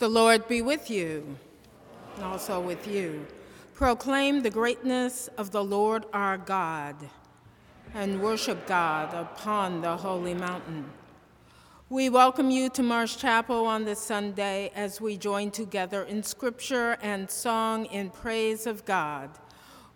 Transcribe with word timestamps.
The 0.00 0.08
Lord 0.08 0.48
be 0.48 0.62
with 0.62 0.90
you, 0.90 1.36
and 2.16 2.24
also 2.24 2.58
with 2.58 2.88
you. 2.88 3.26
Proclaim 3.74 4.42
the 4.42 4.48
greatness 4.48 5.28
of 5.36 5.50
the 5.50 5.62
Lord 5.62 6.06
our 6.14 6.38
God, 6.38 6.96
and 7.92 8.22
worship 8.22 8.66
God 8.66 9.12
upon 9.12 9.82
the 9.82 9.98
holy 9.98 10.32
mountain. 10.32 10.86
We 11.90 12.08
welcome 12.08 12.50
you 12.50 12.70
to 12.70 12.82
Marsh 12.82 13.18
Chapel 13.18 13.66
on 13.66 13.84
this 13.84 14.00
Sunday 14.00 14.72
as 14.74 15.02
we 15.02 15.18
join 15.18 15.50
together 15.50 16.04
in 16.04 16.22
scripture 16.22 16.96
and 17.02 17.30
song 17.30 17.84
in 17.84 18.08
praise 18.08 18.66
of 18.66 18.86
God. 18.86 19.28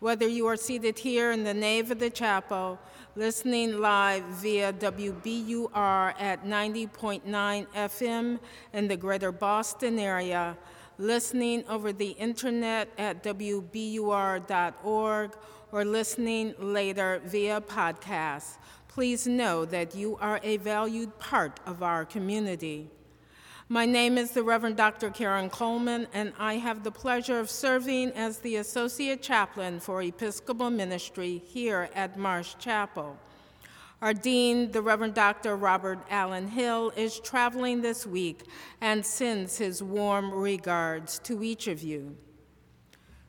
Whether 0.01 0.29
you 0.29 0.47
are 0.49 0.59
seated 0.59 0.99
here 0.99 1.33
in 1.33 1.45
the 1.45 1.55
nave 1.55 1.91
of 1.91 1.99
the 1.99 2.11
chapel, 2.11 2.79
listening 3.17 3.79
live 3.79 4.25
via 4.25 4.73
WBUR 4.73 6.15
at 6.21 6.45
90.9 6.45 7.23
FM 7.69 8.41
in 8.73 8.89
the 8.89 8.97
greater 8.97 9.31
Boston 9.31 10.01
area, 10.01 10.59
listening 10.99 11.63
over 11.69 11.93
the 11.93 12.11
internet 12.11 12.89
at 12.99 13.23
WBUR.org, 13.23 14.51
or 15.71 15.85
listening 15.85 16.55
later 16.59 17.21
via 17.25 17.61
podcast, 17.61 18.59
please 18.89 19.29
know 19.29 19.65
that 19.65 19.95
you 19.95 20.17
are 20.21 20.41
a 20.43 20.57
valued 20.57 21.17
part 21.21 21.61
of 21.67 21.85
our 21.85 22.05
community. 22.05 22.91
My 23.75 23.87
name 23.87 24.19
is 24.19 24.31
the 24.31 24.45
Reverend 24.45 24.77
Dr. 24.77 25.11
Karen 25.11 25.51
Coleman, 25.51 26.07
and 26.13 26.33
I 26.39 26.59
have 26.59 26.85
the 26.85 26.93
pleasure 26.93 27.41
of 27.41 27.51
serving 27.51 28.13
as 28.13 28.39
the 28.39 28.55
Associate 28.55 29.21
Chaplain 29.21 29.81
for 29.81 30.01
Episcopal 30.01 30.71
Ministry 30.71 31.43
here 31.45 31.89
at 31.93 32.17
Marsh 32.17 32.55
Chapel. 32.61 33.19
Our 34.01 34.15
Dean, 34.15 34.71
the 34.71 34.81
Reverend 34.81 35.15
Dr. 35.15 35.57
Robert 35.57 35.99
Allen 36.09 36.47
Hill, 36.47 36.93
is 36.97 37.19
traveling 37.19 37.83
this 37.83 38.07
week 38.07 38.45
and 38.81 39.05
sends 39.05 39.59
his 39.59 39.83
warm 39.83 40.33
regards 40.33 41.19
to 41.25 41.43
each 41.43 41.67
of 41.67 41.83
you. 41.83 42.17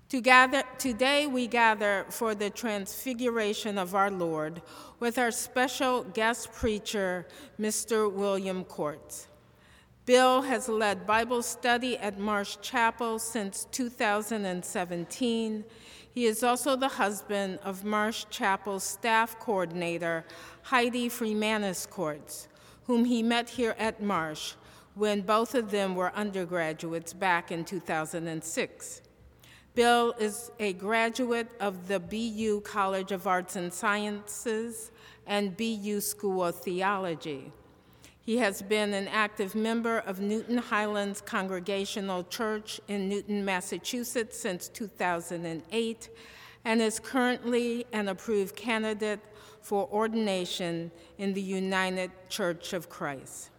Together, 0.09 0.61
today 0.78 1.25
we 1.25 1.47
gather 1.47 2.05
for 2.11 2.35
the 2.35 2.52
transfiguration 2.52 3.79
of 3.79 3.96
our 3.96 4.11
Lord 4.11 4.61
with 4.99 5.17
our 5.17 5.31
special 5.31 6.03
guest 6.03 6.53
preacher, 6.53 7.25
Mr. 7.59 8.14
William 8.14 8.64
Cordts. 8.64 9.25
Bill 10.05 10.43
has 10.43 10.69
led 10.69 11.07
Bible 11.07 11.41
study 11.41 11.97
at 11.97 12.19
Marsh 12.19 12.57
Chapel 12.61 13.17
since 13.17 13.66
2017. 13.72 15.66
He 16.13 16.25
is 16.25 16.43
also 16.43 16.75
the 16.75 16.90
husband 16.90 17.57
of 17.63 17.84
Marsh 17.84 18.25
Chapel 18.29 18.79
staff 18.79 19.40
coordinator, 19.40 20.23
Heidi 20.61 21.09
Freemanis 21.09 21.90
Cordts, 21.90 22.46
whom 22.84 23.05
he 23.05 23.23
met 23.23 23.49
here 23.49 23.75
at 23.79 23.99
Marsh 23.99 24.53
when 24.93 25.22
both 25.22 25.55
of 25.55 25.72
them 25.72 25.96
were 25.96 26.13
undergraduates 26.13 27.11
back 27.11 27.52
in 27.52 27.66
2006. 27.66 29.02
Bill 29.73 30.13
is 30.19 30.52
a 30.59 30.73
graduate 30.73 31.49
of 31.59 31.87
the 31.87 31.99
BU 31.99 32.61
College 32.61 33.11
of 33.11 33.25
Arts 33.25 33.55
and 33.55 33.73
Sciences 33.73 34.91
and 35.25 35.57
BU 35.57 35.99
School 35.99 36.46
of 36.46 36.61
Theology. 36.61 37.52
He 38.25 38.37
has 38.37 38.63
been 38.63 38.95
an 38.95 39.07
active 39.07 39.53
member 39.53 39.99
of 39.99 40.19
Newton 40.19 40.57
Highlands 40.57 41.22
Congregational 41.22 42.23
Church 42.23 42.81
in 42.87 43.07
Newton, 43.07 43.45
Massachusetts 43.45 44.39
since 44.39 44.67
2008 44.67 46.09
and 46.66 46.81
is 46.81 46.99
currently 46.99 47.85
an 47.93 48.07
approved 48.07 48.55
candidate 48.55 49.19
for 49.61 49.87
ordination 49.91 50.89
in 51.19 51.35
the 51.35 51.41
United 51.41 52.09
Church 52.27 52.73
of 52.73 52.89
Christ. 52.89 53.51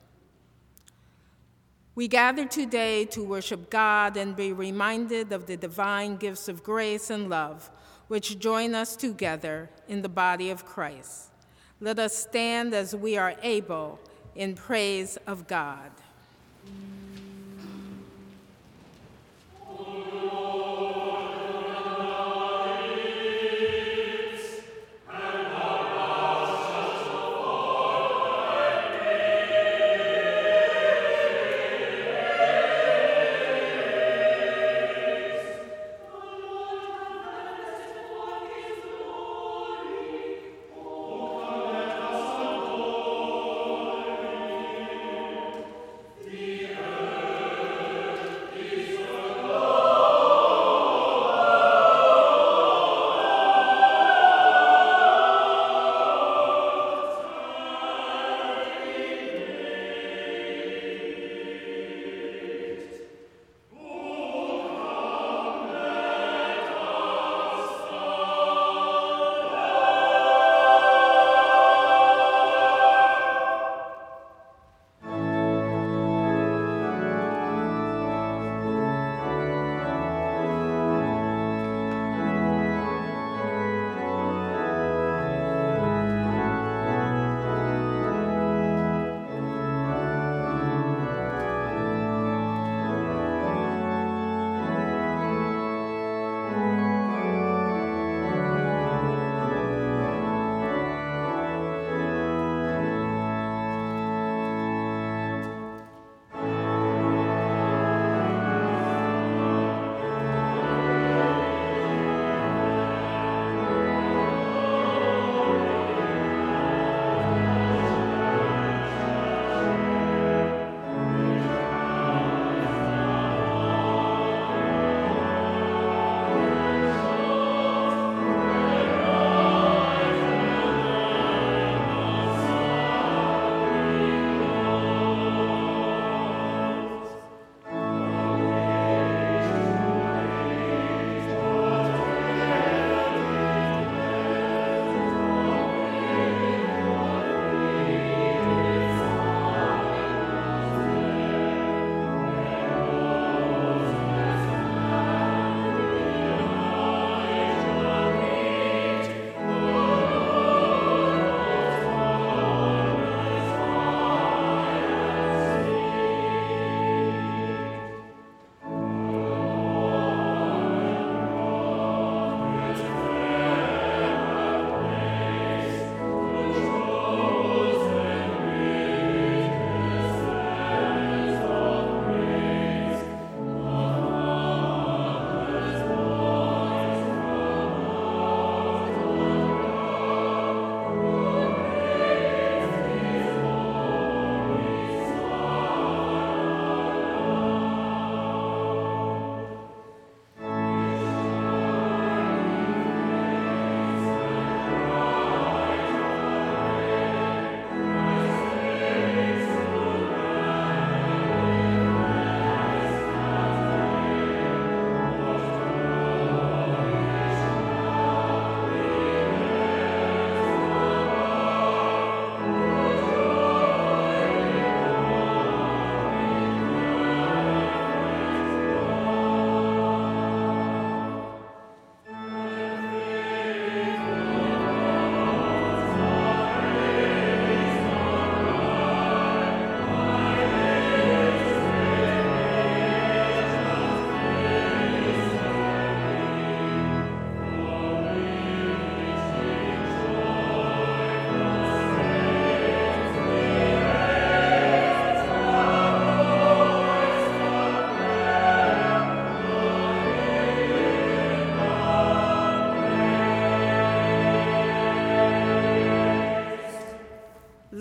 We 1.94 2.08
gather 2.08 2.44
today 2.44 3.04
to 3.06 3.22
worship 3.22 3.70
God 3.70 4.16
and 4.16 4.34
be 4.34 4.52
reminded 4.52 5.32
of 5.32 5.46
the 5.46 5.56
divine 5.56 6.16
gifts 6.16 6.48
of 6.48 6.64
grace 6.64 7.08
and 7.08 7.30
love 7.30 7.70
which 8.08 8.40
join 8.40 8.74
us 8.74 8.96
together 8.96 9.70
in 9.86 10.02
the 10.02 10.08
body 10.08 10.50
of 10.50 10.66
Christ. 10.66 11.30
Let 11.80 12.00
us 12.00 12.16
stand 12.16 12.74
as 12.74 12.96
we 12.96 13.16
are 13.16 13.36
able 13.42 14.00
in 14.36 14.54
praise 14.54 15.16
of 15.26 15.46
God. 15.46 15.90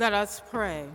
Let 0.05 0.13
us 0.13 0.39
pray. 0.51 0.85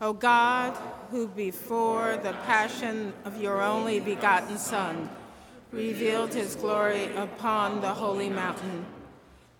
O 0.00 0.12
God, 0.12 0.76
who 1.12 1.28
before 1.28 2.18
the 2.24 2.32
passion 2.44 3.12
of 3.24 3.40
your 3.40 3.62
only 3.62 4.00
begotten 4.00 4.58
Son 4.58 5.08
revealed 5.70 6.34
his 6.34 6.56
glory 6.56 7.14
upon 7.14 7.82
the 7.82 7.94
holy 7.94 8.28
mountain, 8.28 8.84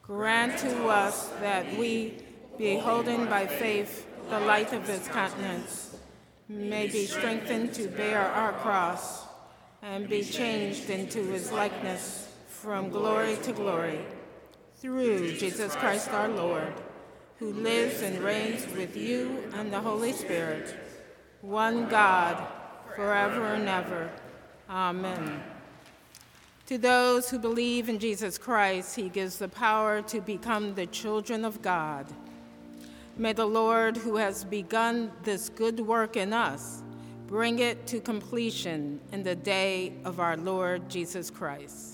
grant 0.02 0.58
to 0.58 0.88
us 0.88 1.28
that 1.40 1.64
we, 1.78 2.16
beholding 2.58 3.26
by 3.26 3.46
faith 3.46 4.04
the 4.30 4.40
light 4.40 4.72
of 4.72 4.88
his 4.88 5.06
countenance, 5.06 5.96
may 6.48 6.88
be 6.88 7.06
strengthened 7.06 7.72
to 7.74 7.86
bear 7.86 8.18
our 8.32 8.52
cross 8.54 9.26
and 9.82 10.08
be 10.08 10.24
changed 10.24 10.90
into 10.90 11.22
his 11.22 11.52
likeness 11.52 12.34
from 12.48 12.90
glory 12.90 13.36
to 13.44 13.52
glory. 13.52 14.00
Through 14.80 15.36
Jesus 15.36 15.76
Christ 15.76 16.10
our 16.10 16.28
Lord, 16.28 16.74
who 17.40 17.54
lives 17.54 18.02
and 18.02 18.18
reigns 18.18 18.66
with 18.76 18.94
you 18.94 19.42
and 19.54 19.72
the 19.72 19.80
Holy 19.80 20.12
Spirit, 20.12 20.76
one 21.40 21.88
God, 21.88 22.46
forever 22.94 23.54
and 23.54 23.66
ever. 23.66 24.10
Amen. 24.68 25.42
To 26.66 26.76
those 26.76 27.30
who 27.30 27.38
believe 27.38 27.88
in 27.88 27.98
Jesus 27.98 28.36
Christ, 28.36 28.94
he 28.94 29.08
gives 29.08 29.38
the 29.38 29.48
power 29.48 30.02
to 30.02 30.20
become 30.20 30.74
the 30.74 30.86
children 30.86 31.46
of 31.46 31.62
God. 31.62 32.06
May 33.16 33.32
the 33.32 33.46
Lord, 33.46 33.96
who 33.96 34.16
has 34.16 34.44
begun 34.44 35.10
this 35.22 35.48
good 35.48 35.80
work 35.80 36.18
in 36.18 36.34
us, 36.34 36.82
bring 37.26 37.58
it 37.60 37.86
to 37.86 38.00
completion 38.00 39.00
in 39.12 39.22
the 39.22 39.34
day 39.34 39.94
of 40.04 40.20
our 40.20 40.36
Lord 40.36 40.90
Jesus 40.90 41.30
Christ. 41.30 41.89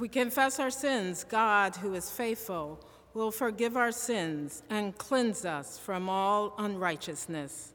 We 0.00 0.08
confess 0.08 0.58
our 0.58 0.70
sins, 0.70 1.24
God, 1.24 1.76
who 1.76 1.92
is 1.92 2.10
faithful, 2.10 2.80
will 3.12 3.30
forgive 3.30 3.76
our 3.76 3.92
sins 3.92 4.62
and 4.70 4.96
cleanse 4.96 5.44
us 5.44 5.78
from 5.78 6.08
all 6.08 6.54
unrighteousness. 6.56 7.74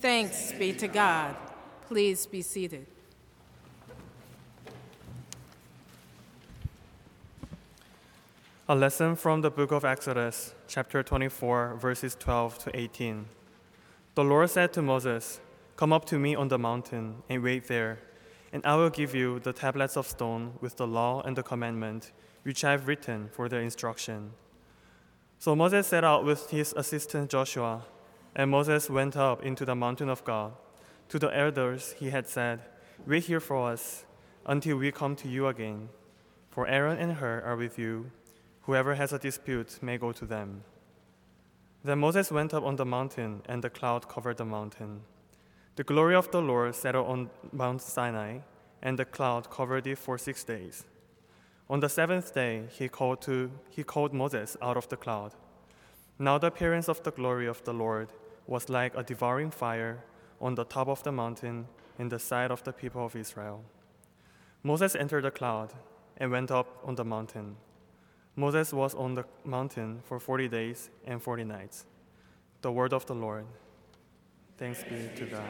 Thanks 0.00 0.52
be 0.52 0.72
to 0.72 0.88
God. 0.88 1.36
Please 1.86 2.24
be 2.24 2.40
seated. 2.40 2.86
A 8.66 8.74
lesson 8.74 9.14
from 9.14 9.42
the 9.42 9.50
book 9.50 9.70
of 9.70 9.84
Exodus, 9.84 10.54
chapter 10.66 11.02
24, 11.02 11.74
verses 11.74 12.16
12 12.18 12.58
to 12.60 12.70
18. 12.74 13.26
The 14.14 14.24
Lord 14.24 14.48
said 14.48 14.72
to 14.72 14.80
Moses, 14.80 15.40
Come 15.76 15.92
up 15.92 16.06
to 16.06 16.18
me 16.18 16.34
on 16.34 16.48
the 16.48 16.58
mountain 16.58 17.22
and 17.28 17.42
wait 17.42 17.68
there, 17.68 17.98
and 18.52 18.64
I 18.64 18.76
will 18.76 18.90
give 18.90 19.14
you 19.14 19.40
the 19.40 19.52
tablets 19.52 19.96
of 19.96 20.06
stone 20.06 20.54
with 20.60 20.76
the 20.76 20.86
law 20.86 21.22
and 21.22 21.36
the 21.36 21.42
commandment, 21.42 22.12
which 22.42 22.64
I 22.64 22.72
have 22.72 22.88
written 22.88 23.28
for 23.32 23.48
their 23.48 23.60
instruction. 23.60 24.32
So 25.38 25.54
Moses 25.54 25.86
set 25.86 26.04
out 26.04 26.24
with 26.24 26.50
his 26.50 26.72
assistant 26.76 27.30
Joshua, 27.30 27.84
and 28.34 28.50
Moses 28.50 28.90
went 28.90 29.16
up 29.16 29.44
into 29.44 29.64
the 29.64 29.74
mountain 29.74 30.08
of 30.08 30.24
God. 30.24 30.52
To 31.10 31.18
the 31.18 31.36
elders 31.36 31.94
he 31.98 32.10
had 32.10 32.28
said, 32.28 32.60
Wait 33.06 33.24
here 33.24 33.40
for 33.40 33.70
us 33.70 34.04
until 34.46 34.76
we 34.76 34.92
come 34.92 35.14
to 35.16 35.28
you 35.28 35.46
again, 35.46 35.88
for 36.50 36.66
Aaron 36.66 36.98
and 36.98 37.14
Hur 37.14 37.42
are 37.42 37.56
with 37.56 37.78
you 37.78 38.10
Whoever 38.68 38.96
has 38.96 39.14
a 39.14 39.18
dispute 39.18 39.78
may 39.80 39.96
go 39.96 40.12
to 40.12 40.26
them. 40.26 40.62
Then 41.82 42.00
Moses 42.00 42.30
went 42.30 42.52
up 42.52 42.64
on 42.64 42.76
the 42.76 42.84
mountain, 42.84 43.40
and 43.48 43.64
the 43.64 43.70
cloud 43.70 44.10
covered 44.10 44.36
the 44.36 44.44
mountain. 44.44 45.04
The 45.78 45.84
glory 45.84 46.16
of 46.16 46.28
the 46.32 46.42
Lord 46.42 46.74
settled 46.74 47.06
on 47.06 47.30
Mount 47.52 47.80
Sinai, 47.80 48.38
and 48.82 48.98
the 48.98 49.04
cloud 49.04 49.48
covered 49.48 49.86
it 49.86 49.98
for 49.98 50.18
six 50.18 50.42
days. 50.42 50.84
On 51.70 51.78
the 51.78 51.88
seventh 51.88 52.34
day, 52.34 52.64
he 52.68 52.88
called, 52.88 53.22
to, 53.22 53.52
he 53.70 53.84
called 53.84 54.12
Moses 54.12 54.56
out 54.60 54.76
of 54.76 54.88
the 54.88 54.96
cloud. 54.96 55.36
Now 56.18 56.36
the 56.36 56.48
appearance 56.48 56.88
of 56.88 57.04
the 57.04 57.12
glory 57.12 57.46
of 57.46 57.62
the 57.62 57.72
Lord 57.72 58.08
was 58.48 58.68
like 58.68 58.96
a 58.96 59.04
devouring 59.04 59.52
fire 59.52 60.02
on 60.40 60.56
the 60.56 60.64
top 60.64 60.88
of 60.88 61.04
the 61.04 61.12
mountain 61.12 61.68
in 61.96 62.08
the 62.08 62.18
sight 62.18 62.50
of 62.50 62.64
the 62.64 62.72
people 62.72 63.06
of 63.06 63.14
Israel. 63.14 63.62
Moses 64.64 64.96
entered 64.96 65.22
the 65.22 65.30
cloud 65.30 65.74
and 66.16 66.32
went 66.32 66.50
up 66.50 66.66
on 66.84 66.96
the 66.96 67.04
mountain. 67.04 67.54
Moses 68.34 68.72
was 68.72 68.96
on 68.96 69.14
the 69.14 69.26
mountain 69.44 70.00
for 70.02 70.18
40 70.18 70.48
days 70.48 70.90
and 71.06 71.22
40 71.22 71.44
nights. 71.44 71.86
The 72.62 72.72
word 72.72 72.92
of 72.92 73.06
the 73.06 73.14
Lord. 73.14 73.46
Thanks 74.58 74.82
be 74.82 75.08
to 75.14 75.26
God. 75.26 75.44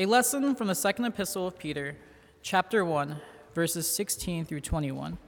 A 0.00 0.06
lesson 0.06 0.54
from 0.54 0.68
the 0.68 0.76
second 0.76 1.06
epistle 1.06 1.48
of 1.48 1.58
Peter, 1.58 1.96
chapter 2.40 2.84
1, 2.84 3.16
verses 3.52 3.90
16 3.90 4.44
through 4.44 4.60
21. 4.60 5.18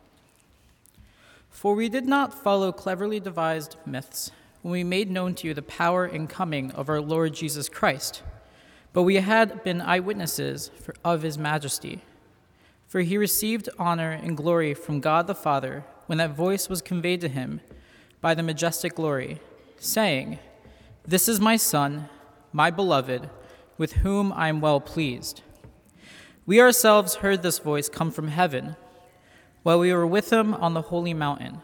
For 1.49 1.75
we 1.75 1.89
did 1.89 2.07
not 2.07 2.33
follow 2.33 2.71
cleverly 2.71 3.19
devised 3.19 3.75
myths 3.85 4.31
when 4.63 4.71
we 4.71 4.85
made 4.85 5.11
known 5.11 5.35
to 5.35 5.49
you 5.49 5.55
the 5.55 5.61
power 5.63 6.05
and 6.05 6.31
coming 6.31 6.71
of 6.71 6.89
our 6.89 7.01
Lord 7.01 7.35
Jesus 7.35 7.69
Christ, 7.69 8.23
but 8.93 9.03
we 9.03 9.17
had 9.17 9.65
been 9.65 9.81
eyewitnesses 9.81 10.71
for, 10.81 10.95
of 11.05 11.23
his 11.23 11.37
majesty. 11.37 12.03
For 12.87 13.01
he 13.01 13.19
received 13.19 13.69
honor 13.77 14.13
and 14.13 14.37
glory 14.37 14.75
from 14.75 15.01
God 15.01 15.27
the 15.27 15.35
Father 15.35 15.85
when 16.07 16.19
that 16.19 16.37
voice 16.37 16.69
was 16.69 16.81
conveyed 16.81 17.23
to 17.23 17.29
him 17.29 17.61
by 18.21 18.35
the 18.35 18.45
majestic 18.45 18.95
glory, 18.95 19.41
saying, 19.81 20.39
This 21.05 21.29
is 21.29 21.41
my 21.41 21.57
Son, 21.57 22.09
my 22.53 22.71
beloved 22.71 23.29
with 23.81 23.95
whom 24.05 24.31
I 24.35 24.51
am 24.51 24.61
well 24.61 24.79
pleased. 24.79 25.41
We 26.45 26.61
ourselves 26.61 27.15
heard 27.15 27.41
this 27.41 27.59
voice 27.59 27.89
come 27.89 28.11
from 28.11 28.29
heaven 28.29 28.77
while 29.63 29.79
we 29.79 29.91
were 29.91 30.07
with 30.07 30.31
him 30.31 30.53
on 30.53 30.75
the 30.75 30.83
holy 30.83 31.15
mountain. 31.15 31.63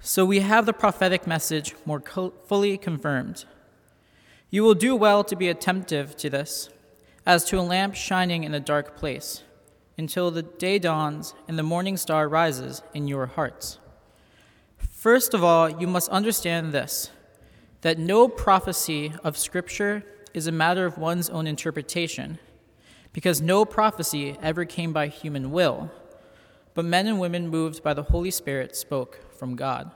So 0.00 0.24
we 0.24 0.40
have 0.40 0.66
the 0.66 0.72
prophetic 0.72 1.24
message 1.24 1.76
more 1.86 2.00
co- 2.00 2.34
fully 2.48 2.76
confirmed. 2.76 3.44
You 4.50 4.64
will 4.64 4.74
do 4.74 4.96
well 4.96 5.22
to 5.22 5.36
be 5.36 5.48
attentive 5.48 6.16
to 6.16 6.28
this, 6.28 6.68
as 7.24 7.44
to 7.44 7.60
a 7.60 7.62
lamp 7.62 7.94
shining 7.94 8.42
in 8.42 8.52
a 8.52 8.58
dark 8.58 8.96
place, 8.96 9.44
until 9.96 10.32
the 10.32 10.42
day 10.42 10.80
dawns 10.80 11.34
and 11.46 11.56
the 11.56 11.62
morning 11.62 11.96
star 11.96 12.28
rises 12.28 12.82
in 12.94 13.06
your 13.06 13.26
hearts. 13.26 13.78
First 14.76 15.34
of 15.34 15.44
all, 15.44 15.70
you 15.70 15.86
must 15.86 16.08
understand 16.08 16.72
this 16.72 17.12
that 17.82 17.96
no 17.96 18.26
prophecy 18.26 19.12
of 19.22 19.38
Scripture 19.38 20.04
is 20.34 20.46
a 20.46 20.52
matter 20.52 20.86
of 20.86 20.98
one's 20.98 21.30
own 21.30 21.46
interpretation, 21.46 22.38
because 23.12 23.40
no 23.40 23.64
prophecy 23.64 24.36
ever 24.42 24.64
came 24.64 24.92
by 24.92 25.08
human 25.08 25.50
will, 25.50 25.90
but 26.74 26.84
men 26.84 27.06
and 27.06 27.20
women 27.20 27.48
moved 27.48 27.82
by 27.82 27.94
the 27.94 28.04
Holy 28.04 28.30
Spirit 28.30 28.74
spoke 28.76 29.20
from 29.36 29.56
God. 29.56 29.90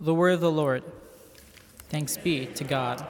The 0.00 0.14
word 0.14 0.34
of 0.34 0.40
the 0.40 0.50
Lord. 0.50 0.82
Thanks 1.88 2.16
be 2.16 2.46
to 2.46 2.64
God. 2.64 3.06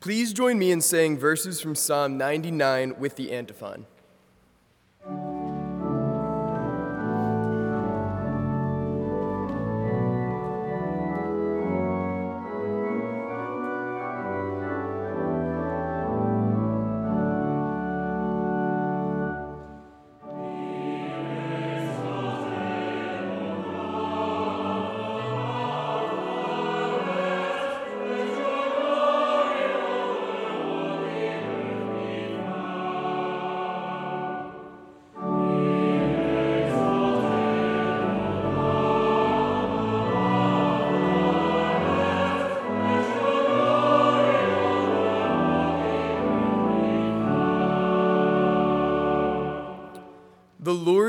Please 0.00 0.32
join 0.32 0.58
me 0.58 0.72
in 0.72 0.80
saying 0.80 1.18
verses 1.18 1.60
from 1.60 1.76
Psalm 1.76 2.18
99 2.18 2.98
with 2.98 3.14
the 3.14 3.30
antiphon. 3.30 3.86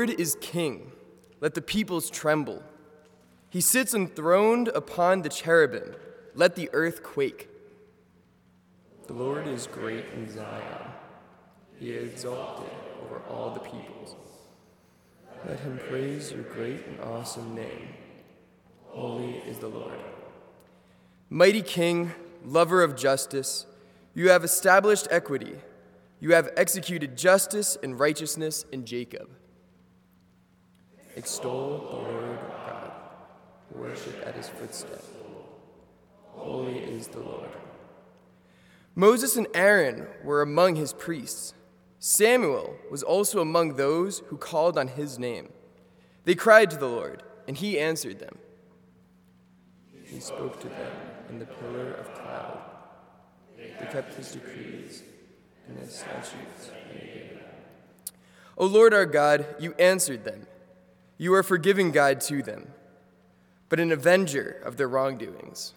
Lord 0.04 0.20
is 0.20 0.36
king. 0.42 0.92
Let 1.40 1.54
the 1.54 1.62
peoples 1.62 2.10
tremble. 2.10 2.62
He 3.48 3.62
sits 3.62 3.94
enthroned 3.94 4.68
upon 4.68 5.22
the 5.22 5.30
cherubim. 5.30 5.94
Let 6.34 6.56
the 6.56 6.68
earth 6.74 7.02
quake. 7.02 7.48
The 9.06 9.14
Lord 9.14 9.46
is 9.46 9.66
great 9.66 10.04
in 10.14 10.30
Zion. 10.30 10.90
He 11.80 11.92
is 11.92 12.12
exalted 12.12 12.70
over 13.02 13.22
all 13.30 13.54
the 13.54 13.60
peoples. 13.60 14.14
Let 15.48 15.58
him 15.60 15.80
praise 15.88 16.30
your 16.32 16.42
great 16.42 16.86
and 16.86 17.00
awesome 17.00 17.54
name. 17.54 17.88
Holy 18.88 19.36
is 19.48 19.58
the 19.58 19.68
Lord. 19.68 19.98
Mighty 21.30 21.62
King, 21.62 22.12
lover 22.44 22.82
of 22.82 22.94
justice, 22.94 23.64
you 24.12 24.28
have 24.28 24.44
established 24.44 25.08
equity. 25.10 25.54
You 26.20 26.34
have 26.34 26.50
executed 26.58 27.16
justice 27.16 27.78
and 27.82 27.98
righteousness 27.98 28.66
in 28.70 28.84
Jacob. 28.84 29.30
Extol 31.16 31.78
the 31.78 31.96
Lord 31.96 32.38
God. 32.48 32.92
Worship 33.74 34.26
at 34.26 34.34
his 34.34 34.48
footstep. 34.48 35.02
Holy 36.32 36.78
is 36.78 37.06
the 37.08 37.20
Lord. 37.20 37.50
Moses 38.96 39.36
and 39.36 39.46
Aaron 39.54 40.06
were 40.22 40.42
among 40.42 40.76
his 40.76 40.92
priests. 40.92 41.54
Samuel 41.98 42.76
was 42.90 43.02
also 43.02 43.40
among 43.40 43.76
those 43.76 44.20
who 44.26 44.36
called 44.36 44.76
on 44.76 44.88
his 44.88 45.18
name. 45.18 45.48
They 46.24 46.34
cried 46.34 46.70
to 46.70 46.76
the 46.76 46.88
Lord, 46.88 47.22
and 47.46 47.56
he 47.56 47.78
answered 47.78 48.18
them. 48.18 48.38
He 50.04 50.20
spoke 50.20 50.60
to 50.60 50.68
them 50.68 50.92
in 51.28 51.38
the 51.38 51.46
pillar 51.46 51.92
of 51.94 52.12
cloud. 52.14 52.60
They 53.56 53.86
kept 53.90 54.14
his 54.14 54.32
decrees 54.32 55.02
and 55.68 55.78
his 55.78 55.94
statutes. 55.94 56.70
O 58.56 58.66
Lord 58.66 58.94
our 58.94 59.06
God, 59.06 59.46
you 59.58 59.74
answered 59.78 60.24
them. 60.24 60.46
You 61.16 61.34
are 61.34 61.42
forgiving 61.42 61.92
God 61.92 62.20
to 62.22 62.42
them, 62.42 62.72
but 63.68 63.78
an 63.78 63.92
avenger 63.92 64.60
of 64.64 64.76
their 64.76 64.88
wrongdoings. 64.88 65.74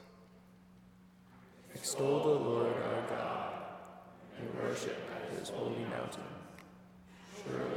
Extol 1.75 2.23
the 2.23 2.29
Lord 2.29 2.73
our 2.73 3.01
God 3.09 3.53
and 4.39 4.63
worship 4.63 4.97
at 5.15 5.37
his 5.37 5.49
holy 5.49 5.85
mountain. 5.85 6.23
Surely 7.45 7.76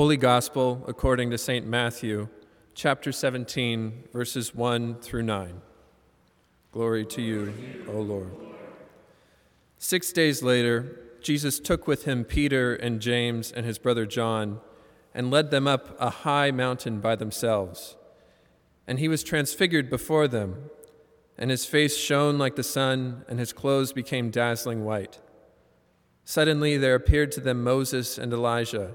Holy 0.00 0.16
Gospel 0.16 0.82
according 0.88 1.28
to 1.30 1.36
St. 1.36 1.66
Matthew, 1.66 2.28
chapter 2.72 3.12
17, 3.12 4.04
verses 4.14 4.54
1 4.54 4.94
through 4.94 5.24
9. 5.24 5.60
Glory 6.72 7.04
to 7.04 7.20
you, 7.20 7.52
O 7.86 8.00
Lord. 8.00 8.32
Six 9.76 10.10
days 10.12 10.42
later, 10.42 10.98
Jesus 11.20 11.60
took 11.60 11.86
with 11.86 12.06
him 12.06 12.24
Peter 12.24 12.74
and 12.74 12.98
James 12.98 13.52
and 13.52 13.66
his 13.66 13.78
brother 13.78 14.06
John 14.06 14.60
and 15.12 15.30
led 15.30 15.50
them 15.50 15.66
up 15.66 15.94
a 16.00 16.08
high 16.08 16.50
mountain 16.50 17.00
by 17.00 17.14
themselves. 17.14 17.94
And 18.86 19.00
he 19.00 19.06
was 19.06 19.22
transfigured 19.22 19.90
before 19.90 20.28
them, 20.28 20.70
and 21.36 21.50
his 21.50 21.66
face 21.66 21.94
shone 21.94 22.38
like 22.38 22.56
the 22.56 22.62
sun, 22.62 23.26
and 23.28 23.38
his 23.38 23.52
clothes 23.52 23.92
became 23.92 24.30
dazzling 24.30 24.82
white. 24.82 25.20
Suddenly 26.24 26.78
there 26.78 26.94
appeared 26.94 27.30
to 27.32 27.40
them 27.42 27.62
Moses 27.62 28.16
and 28.16 28.32
Elijah, 28.32 28.94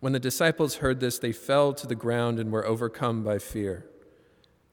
When 0.00 0.12
the 0.12 0.20
disciples 0.20 0.76
heard 0.76 1.00
this, 1.00 1.18
they 1.18 1.32
fell 1.32 1.72
to 1.74 1.86
the 1.86 1.94
ground 1.94 2.38
and 2.38 2.52
were 2.52 2.66
overcome 2.66 3.24
by 3.24 3.38
fear. 3.38 3.86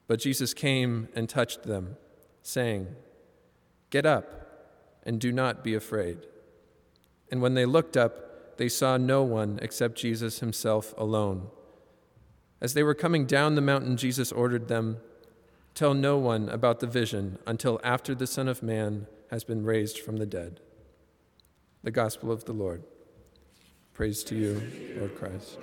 But 0.06 0.20
Jesus 0.20 0.54
came 0.54 1.08
and 1.16 1.28
touched 1.28 1.64
them, 1.64 1.96
saying, 2.42 2.94
Get 3.90 4.06
up 4.06 5.00
and 5.02 5.20
do 5.20 5.32
not 5.32 5.64
be 5.64 5.74
afraid. 5.74 6.18
And 7.30 7.42
when 7.42 7.54
they 7.54 7.66
looked 7.66 7.96
up, 7.96 8.56
they 8.56 8.68
saw 8.68 8.96
no 8.96 9.22
one 9.22 9.58
except 9.60 9.98
Jesus 9.98 10.38
himself 10.38 10.94
alone. 10.96 11.48
As 12.60 12.74
they 12.74 12.82
were 12.82 12.94
coming 12.94 13.26
down 13.26 13.54
the 13.54 13.60
mountain, 13.60 13.96
Jesus 13.96 14.32
ordered 14.32 14.68
them, 14.68 14.98
Tell 15.74 15.92
no 15.92 16.16
one 16.16 16.48
about 16.48 16.80
the 16.80 16.86
vision 16.86 17.38
until 17.46 17.80
after 17.84 18.14
the 18.14 18.26
Son 18.26 18.48
of 18.48 18.62
Man 18.62 19.06
has 19.30 19.44
been 19.44 19.64
raised 19.64 19.98
from 19.98 20.16
the 20.16 20.24
dead. 20.24 20.60
The 21.82 21.90
Gospel 21.90 22.32
of 22.32 22.44
the 22.44 22.52
Lord. 22.52 22.84
Praise 23.96 24.22
to 24.24 24.34
you, 24.34 24.60
Lord 24.98 25.14
Christ. 25.14 25.56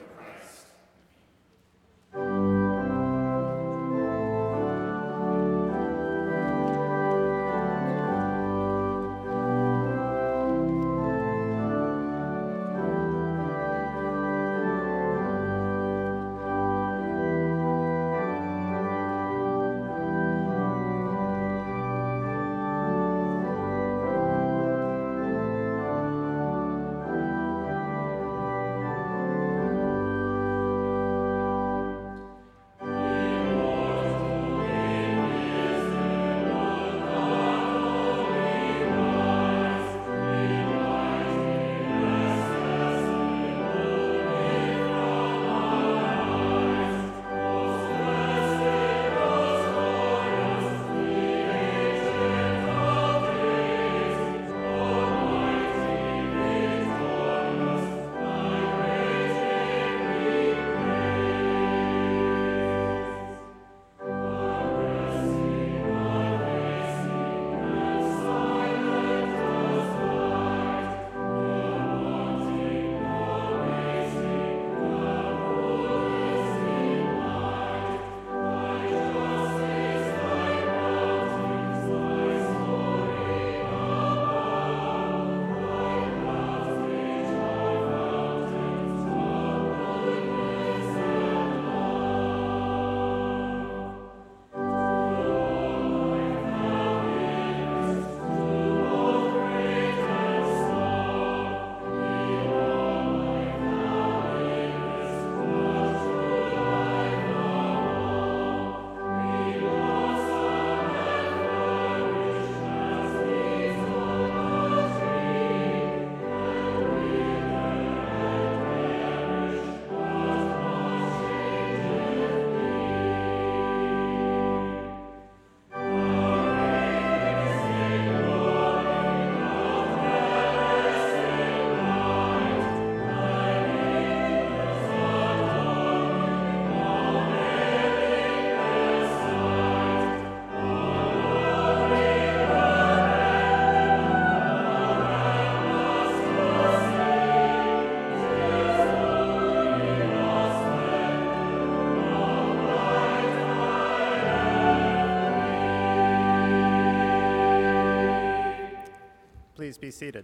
Be 159.84 159.92
seated. 159.92 160.24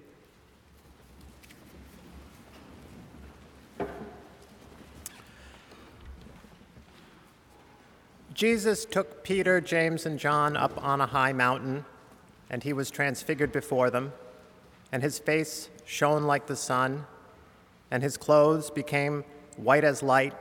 Jesus 8.34 8.86
took 8.86 9.22
Peter, 9.22 9.60
James, 9.60 10.06
and 10.06 10.18
John 10.18 10.56
up 10.56 10.82
on 10.82 11.02
a 11.02 11.08
high 11.08 11.34
mountain, 11.34 11.84
and 12.50 12.64
he 12.64 12.72
was 12.72 12.90
transfigured 12.90 13.52
before 13.52 13.90
them, 13.90 14.14
and 14.94 15.04
his 15.04 15.20
face 15.20 15.70
shone 15.84 16.24
like 16.24 16.48
the 16.48 16.56
sun, 16.56 17.06
and 17.92 18.02
his 18.02 18.16
clothes 18.16 18.72
became 18.72 19.26
white 19.58 19.84
as 19.84 20.02
light. 20.02 20.36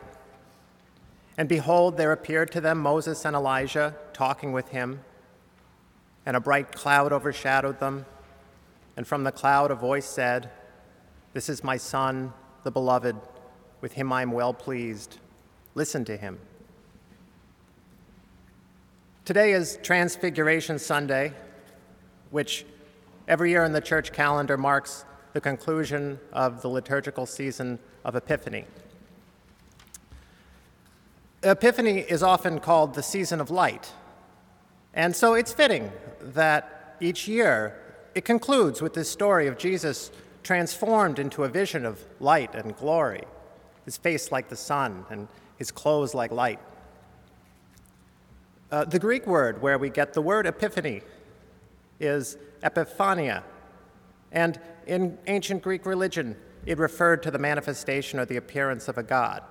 And 1.37 1.49
behold, 1.49 1.97
there 1.97 2.13
appeared 2.13 2.53
to 2.53 2.61
them 2.61 2.79
Moses 2.79 3.25
and 3.25 3.35
Elijah 3.35 3.97
talking 4.13 4.53
with 4.53 4.69
him, 4.69 5.01
and 6.25 6.37
a 6.37 6.41
bright 6.41 6.71
cloud 6.71 7.13
overshadowed 7.13 7.81
them. 7.81 8.07
And 8.99 9.07
from 9.07 9.23
the 9.23 9.31
cloud 9.31 9.71
a 9.71 9.77
voice 9.77 10.07
said, 10.07 10.51
This 11.33 11.49
is 11.49 11.63
my 11.63 11.77
Son, 11.77 12.33
the 12.65 12.73
Beloved, 12.73 13.15
with 13.81 13.93
him 13.93 14.13
I 14.13 14.23
am 14.23 14.33
well 14.33 14.53
pleased. 14.53 15.19
Listen 15.77 16.05
to 16.07 16.17
him. 16.17 16.41
Today 19.25 19.53
is 19.53 19.79
Transfiguration 19.85 20.81
Sunday, 20.81 21.33
which 22.33 22.67
every 23.29 23.51
year 23.51 23.63
in 23.63 23.73
the 23.73 23.81
church 23.81 24.11
calendar 24.13 24.57
marks 24.57 25.05
the 25.33 25.41
conclusion 25.41 26.19
of 26.33 26.61
the 26.61 26.69
liturgical 26.69 27.25
season 27.25 27.79
of 28.05 28.17
Epiphany. 28.17 28.65
Epiphany 31.45 32.01
is 32.01 32.25
often 32.25 32.59
called 32.59 32.95
the 32.95 33.03
season 33.05 33.41
of 33.41 33.49
light. 33.49 33.93
And 34.93 35.15
so 35.15 35.35
it's 35.35 35.53
fitting 35.53 35.93
that 36.21 36.97
each 37.01 37.29
year 37.29 37.81
it 38.14 38.25
concludes 38.25 38.83
with 38.83 38.94
this 38.94 39.11
story 39.11 39.47
of 39.47 39.59
Jesus 39.59 40.11
transformed 40.42 41.18
into 41.18 41.44
a 41.44 41.49
vision 41.49 41.85
of 41.85 42.05
light 42.21 42.55
and 42.55 42.77
glory, 42.77 43.23
his 43.85 43.97
face 43.97 44.33
like 44.33 44.49
the 44.49 44.57
sun 44.57 45.05
and 45.11 45.29
his 45.57 45.71
clothes 45.71 46.14
like 46.14 46.31
light. 46.31 46.61
Uh, 48.71 48.85
the 48.85 48.99
Greek 48.99 49.27
word 49.27 49.62
where 49.62 49.79
we 49.79 49.90
get 49.90 50.12
the 50.12 50.23
word 50.23 50.47
epiphany 50.47 51.03
is 52.01 52.37
epiphania. 52.62 53.42
And 54.31 54.61
in 54.87 55.18
ancient 55.27 55.62
Greek 55.62 55.87
religion, 55.87 56.37
it 56.66 56.79
referred 56.79 57.23
to 57.23 57.31
the 57.31 57.38
manifestation 57.38 58.18
or 58.18 58.25
the 58.25 58.37
appearance 58.37 58.88
of 58.88 58.99
a 58.99 59.03
god. 59.03 59.42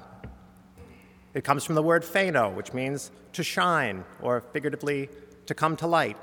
It 1.33 1.43
comes 1.43 1.63
from 1.63 1.75
the 1.75 1.83
word 1.83 2.03
phano, 2.03 2.53
which 2.53 2.73
means 2.73 3.11
to 3.33 3.43
shine, 3.43 4.03
or 4.21 4.41
figuratively, 4.41 5.09
to 5.45 5.53
come 5.53 5.75
to 5.77 5.87
light. 5.87 6.17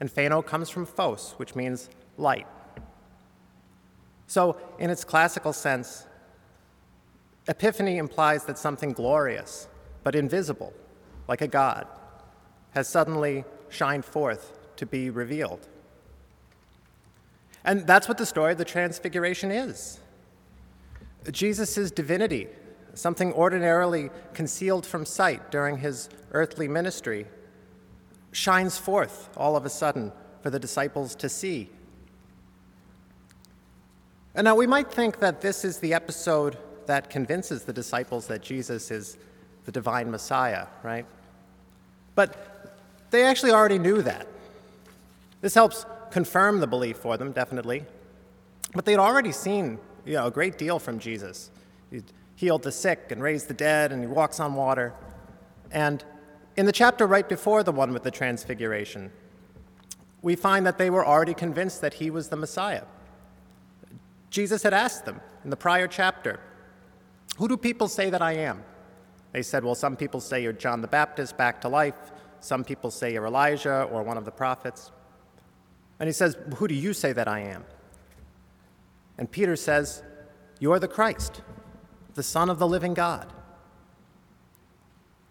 And 0.00 0.08
phano 0.08 0.44
comes 0.44 0.70
from 0.70 0.86
phos, 0.86 1.34
which 1.38 1.54
means 1.54 1.90
light. 2.16 2.46
So, 4.26 4.56
in 4.78 4.90
its 4.90 5.04
classical 5.04 5.52
sense, 5.52 6.06
epiphany 7.48 7.96
implies 7.96 8.44
that 8.44 8.58
something 8.58 8.92
glorious, 8.92 9.68
but 10.04 10.14
invisible, 10.14 10.72
like 11.26 11.40
a 11.40 11.48
god, 11.48 11.86
has 12.70 12.88
suddenly 12.88 13.44
shined 13.70 14.04
forth 14.04 14.52
to 14.76 14.86
be 14.86 15.10
revealed. 15.10 15.66
And 17.64 17.86
that's 17.86 18.06
what 18.06 18.18
the 18.18 18.26
story 18.26 18.52
of 18.52 18.58
the 18.58 18.64
Transfiguration 18.64 19.50
is. 19.50 19.98
Jesus' 21.30 21.90
divinity, 21.90 22.48
something 22.94 23.32
ordinarily 23.32 24.10
concealed 24.34 24.86
from 24.86 25.04
sight 25.04 25.50
during 25.50 25.78
his 25.78 26.08
earthly 26.32 26.68
ministry, 26.68 27.26
shines 28.32 28.78
forth 28.78 29.28
all 29.36 29.56
of 29.56 29.64
a 29.64 29.70
sudden 29.70 30.12
for 30.42 30.50
the 30.50 30.58
disciples 30.58 31.14
to 31.16 31.28
see. 31.28 31.70
And 34.34 34.44
now 34.44 34.54
we 34.54 34.66
might 34.66 34.90
think 34.90 35.18
that 35.20 35.40
this 35.40 35.64
is 35.64 35.78
the 35.78 35.94
episode 35.94 36.58
that 36.86 37.10
convinces 37.10 37.64
the 37.64 37.72
disciples 37.72 38.26
that 38.28 38.40
Jesus 38.40 38.90
is 38.90 39.18
the 39.64 39.72
divine 39.72 40.10
Messiah, 40.10 40.66
right? 40.82 41.04
But 42.14 42.76
they 43.10 43.24
actually 43.24 43.52
already 43.52 43.78
knew 43.78 44.02
that. 44.02 44.26
This 45.40 45.54
helps 45.54 45.84
confirm 46.10 46.60
the 46.60 46.66
belief 46.66 46.96
for 46.96 47.16
them, 47.16 47.32
definitely. 47.32 47.84
But 48.74 48.84
they'd 48.84 48.98
already 48.98 49.32
seen 49.32 49.78
you 50.04 50.14
know, 50.14 50.26
a 50.26 50.30
great 50.30 50.56
deal 50.58 50.78
from 50.78 50.98
Jesus. 50.98 51.50
He 51.90 52.02
healed 52.36 52.62
the 52.62 52.72
sick 52.72 53.10
and 53.10 53.22
raised 53.22 53.48
the 53.48 53.54
dead, 53.54 53.92
and 53.92 54.00
he 54.00 54.06
walks 54.06 54.40
on 54.40 54.54
water. 54.54 54.94
And 55.70 56.02
in 56.58 56.66
the 56.66 56.72
chapter 56.72 57.06
right 57.06 57.28
before 57.28 57.62
the 57.62 57.70
one 57.70 57.92
with 57.92 58.02
the 58.02 58.10
transfiguration, 58.10 59.12
we 60.22 60.34
find 60.34 60.66
that 60.66 60.76
they 60.76 60.90
were 60.90 61.06
already 61.06 61.32
convinced 61.32 61.80
that 61.82 61.94
he 61.94 62.10
was 62.10 62.30
the 62.30 62.36
Messiah. 62.36 62.82
Jesus 64.28 64.64
had 64.64 64.74
asked 64.74 65.04
them 65.04 65.20
in 65.44 65.50
the 65.50 65.56
prior 65.56 65.86
chapter, 65.86 66.40
Who 67.36 67.46
do 67.46 67.56
people 67.56 67.86
say 67.86 68.10
that 68.10 68.20
I 68.20 68.32
am? 68.32 68.64
They 69.30 69.42
said, 69.42 69.62
Well, 69.62 69.76
some 69.76 69.94
people 69.94 70.20
say 70.20 70.42
you're 70.42 70.52
John 70.52 70.80
the 70.80 70.88
Baptist 70.88 71.36
back 71.36 71.60
to 71.60 71.68
life, 71.68 72.10
some 72.40 72.64
people 72.64 72.90
say 72.90 73.12
you're 73.12 73.26
Elijah 73.26 73.84
or 73.84 74.02
one 74.02 74.18
of 74.18 74.24
the 74.24 74.32
prophets. 74.32 74.90
And 76.00 76.08
he 76.08 76.12
says, 76.12 76.36
Who 76.56 76.66
do 76.66 76.74
you 76.74 76.92
say 76.92 77.12
that 77.12 77.28
I 77.28 77.38
am? 77.38 77.64
And 79.16 79.30
Peter 79.30 79.54
says, 79.54 80.02
You're 80.58 80.80
the 80.80 80.88
Christ, 80.88 81.40
the 82.14 82.24
Son 82.24 82.50
of 82.50 82.58
the 82.58 82.66
living 82.66 82.94
God. 82.94 83.32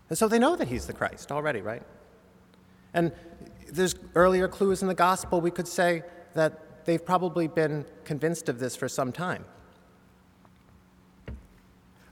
And 0.10 0.18
so 0.18 0.28
they 0.28 0.40
know 0.40 0.56
that 0.56 0.68
he's 0.68 0.86
the 0.86 0.94
Christ 0.94 1.32
already, 1.32 1.62
right? 1.62 1.84
And 2.94 3.12
there's 3.72 3.96
earlier 4.16 4.48
clues 4.48 4.82
in 4.82 4.88
the 4.88 4.96
gospel 4.96 5.42
we 5.42 5.52
could 5.52 5.68
say 5.68 6.04
that 6.34 6.86
they've 6.86 7.04
probably 7.04 7.48
been 7.48 7.86
convinced 8.06 8.48
of 8.50 8.60
this 8.60 8.76
for 8.76 8.88
some 8.88 9.12
time. 9.12 9.46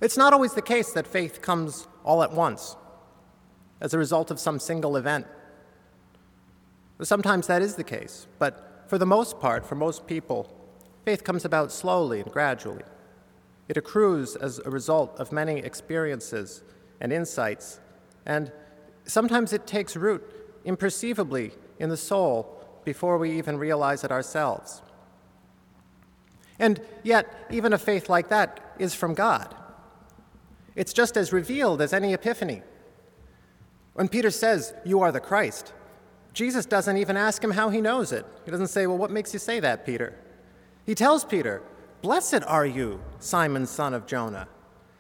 It's 0.02 0.18
not 0.18 0.34
always 0.34 0.54
the 0.54 0.62
case 0.62 0.92
that 0.94 1.08
faith 1.08 1.42
comes 1.42 1.88
all 2.04 2.22
at 2.22 2.34
once 2.34 2.76
as 3.80 3.94
a 3.94 3.98
result 3.98 4.30
of 4.30 4.40
some 4.40 4.60
single 4.60 4.98
event. 4.98 5.26
Sometimes 7.02 7.48
that 7.48 7.62
is 7.62 7.76
the 7.76 7.84
case, 7.84 8.28
but 8.40 8.84
for 8.88 8.98
the 8.98 9.06
most 9.06 9.40
part, 9.40 9.66
for 9.66 9.76
most 9.76 10.06
people, 10.06 10.54
faith 11.06 11.24
comes 11.24 11.46
about 11.46 11.72
slowly 11.72 12.20
and 12.22 12.32
gradually. 12.32 12.84
It 13.68 13.78
accrues 13.78 14.36
as 14.36 14.60
a 14.60 14.70
result 14.70 15.18
of 15.20 15.32
many 15.32 15.60
experiences 15.60 16.62
and 17.02 17.12
insights 17.12 17.80
and 18.26 18.52
sometimes 19.06 19.54
it 19.54 19.68
takes 19.68 19.96
root 19.96 20.24
imperceivably 20.66 21.54
in 21.80 21.90
the 21.90 21.98
soul 21.98 22.64
before 22.84 23.18
we 23.18 23.38
even 23.38 23.58
realize 23.58 24.04
it 24.04 24.12
ourselves. 24.12 24.82
And 26.60 26.82
yet, 27.04 27.48
even 27.52 27.74
a 27.74 27.78
faith 27.78 28.10
like 28.10 28.30
that 28.30 28.76
is 28.80 28.94
from 28.94 29.14
God. 29.14 29.54
It's 30.76 30.94
just 30.94 31.18
as 31.18 31.34
revealed 31.34 31.82
as 31.82 31.94
any 31.94 32.14
epiphany. 32.14 32.62
When 33.94 34.08
Peter 34.08 34.32
says, 34.32 34.74
You 34.86 35.02
are 35.02 35.12
the 35.12 35.20
Christ, 35.20 35.74
Jesus 36.34 36.66
doesn't 36.66 36.98
even 36.98 37.16
ask 37.16 37.44
him 37.44 37.52
how 37.52 37.70
he 37.70 37.80
knows 37.80 38.12
it. 38.12 38.26
He 38.44 38.52
doesn't 38.52 38.68
say, 38.68 38.88
Well, 38.88 38.98
what 38.98 39.12
makes 39.12 39.34
you 39.34 39.40
say 39.40 39.60
that, 39.62 39.86
Peter? 39.86 40.14
He 40.86 40.94
tells 40.94 41.26
Peter, 41.26 41.64
Blessed 42.02 42.44
are 42.46 42.66
you, 42.66 43.02
Simon, 43.20 43.66
son 43.66 43.94
of 43.94 44.06
Jonah, 44.06 44.48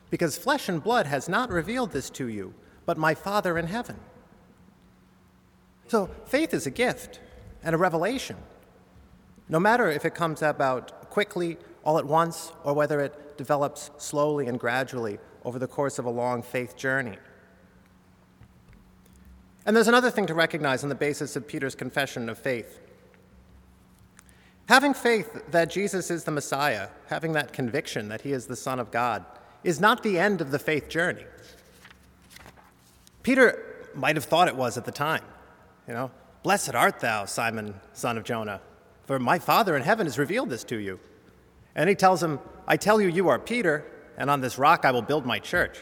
because 0.09 0.37
flesh 0.37 0.69
and 0.69 0.81
blood 0.81 1.05
has 1.05 1.29
not 1.29 1.49
revealed 1.49 1.91
this 1.91 2.09
to 2.11 2.27
you, 2.27 2.53
but 2.85 2.97
my 2.97 3.13
Father 3.13 3.57
in 3.57 3.67
heaven. 3.67 3.97
So 5.87 6.09
faith 6.25 6.53
is 6.53 6.65
a 6.65 6.71
gift 6.71 7.19
and 7.63 7.75
a 7.75 7.77
revelation, 7.77 8.37
no 9.49 9.59
matter 9.59 9.89
if 9.89 10.05
it 10.05 10.15
comes 10.15 10.41
about 10.41 11.09
quickly, 11.09 11.57
all 11.83 11.99
at 11.99 12.05
once, 12.05 12.51
or 12.63 12.73
whether 12.73 12.99
it 12.99 13.37
develops 13.37 13.91
slowly 13.97 14.47
and 14.47 14.59
gradually 14.59 15.19
over 15.43 15.59
the 15.59 15.67
course 15.67 15.99
of 15.99 16.05
a 16.05 16.09
long 16.09 16.41
faith 16.41 16.75
journey. 16.75 17.17
And 19.65 19.75
there's 19.75 19.87
another 19.87 20.11
thing 20.11 20.27
to 20.27 20.33
recognize 20.33 20.83
on 20.83 20.89
the 20.89 20.95
basis 20.95 21.35
of 21.35 21.47
Peter's 21.47 21.75
confession 21.75 22.29
of 22.29 22.37
faith. 22.37 22.79
Having 24.67 24.95
faith 24.95 25.43
that 25.51 25.69
Jesus 25.69 26.09
is 26.09 26.23
the 26.23 26.31
Messiah, 26.31 26.89
having 27.07 27.33
that 27.33 27.53
conviction 27.53 28.09
that 28.09 28.21
he 28.21 28.31
is 28.31 28.47
the 28.47 28.55
Son 28.55 28.79
of 28.79 28.91
God, 28.91 29.25
is 29.63 29.79
not 29.79 30.01
the 30.01 30.17
end 30.17 30.41
of 30.41 30.51
the 30.51 30.59
faith 30.59 30.89
journey. 30.89 31.25
Peter 33.25 33.89
might 33.95 34.15
have 34.15 34.25
thought 34.25 34.47
it 34.47 34.55
was 34.55 34.77
at 34.77 34.85
the 34.85 34.91
time. 34.91 35.23
You 35.87 35.95
know, 35.95 36.11
blessed 36.43 36.75
art 36.75 36.99
thou, 36.99 37.25
Simon, 37.25 37.73
son 37.91 38.19
of 38.19 38.23
Jonah, 38.23 38.61
for 39.05 39.17
my 39.17 39.39
Father 39.39 39.75
in 39.75 39.81
heaven 39.81 40.05
has 40.05 40.19
revealed 40.19 40.51
this 40.51 40.63
to 40.65 40.77
you. 40.77 40.99
And 41.73 41.89
he 41.89 41.95
tells 41.95 42.21
him, 42.21 42.39
I 42.67 42.77
tell 42.77 43.01
you, 43.01 43.09
you 43.09 43.27
are 43.29 43.39
Peter, 43.39 43.83
and 44.15 44.29
on 44.29 44.41
this 44.41 44.59
rock 44.59 44.85
I 44.85 44.91
will 44.91 45.01
build 45.01 45.25
my 45.25 45.39
church. 45.39 45.79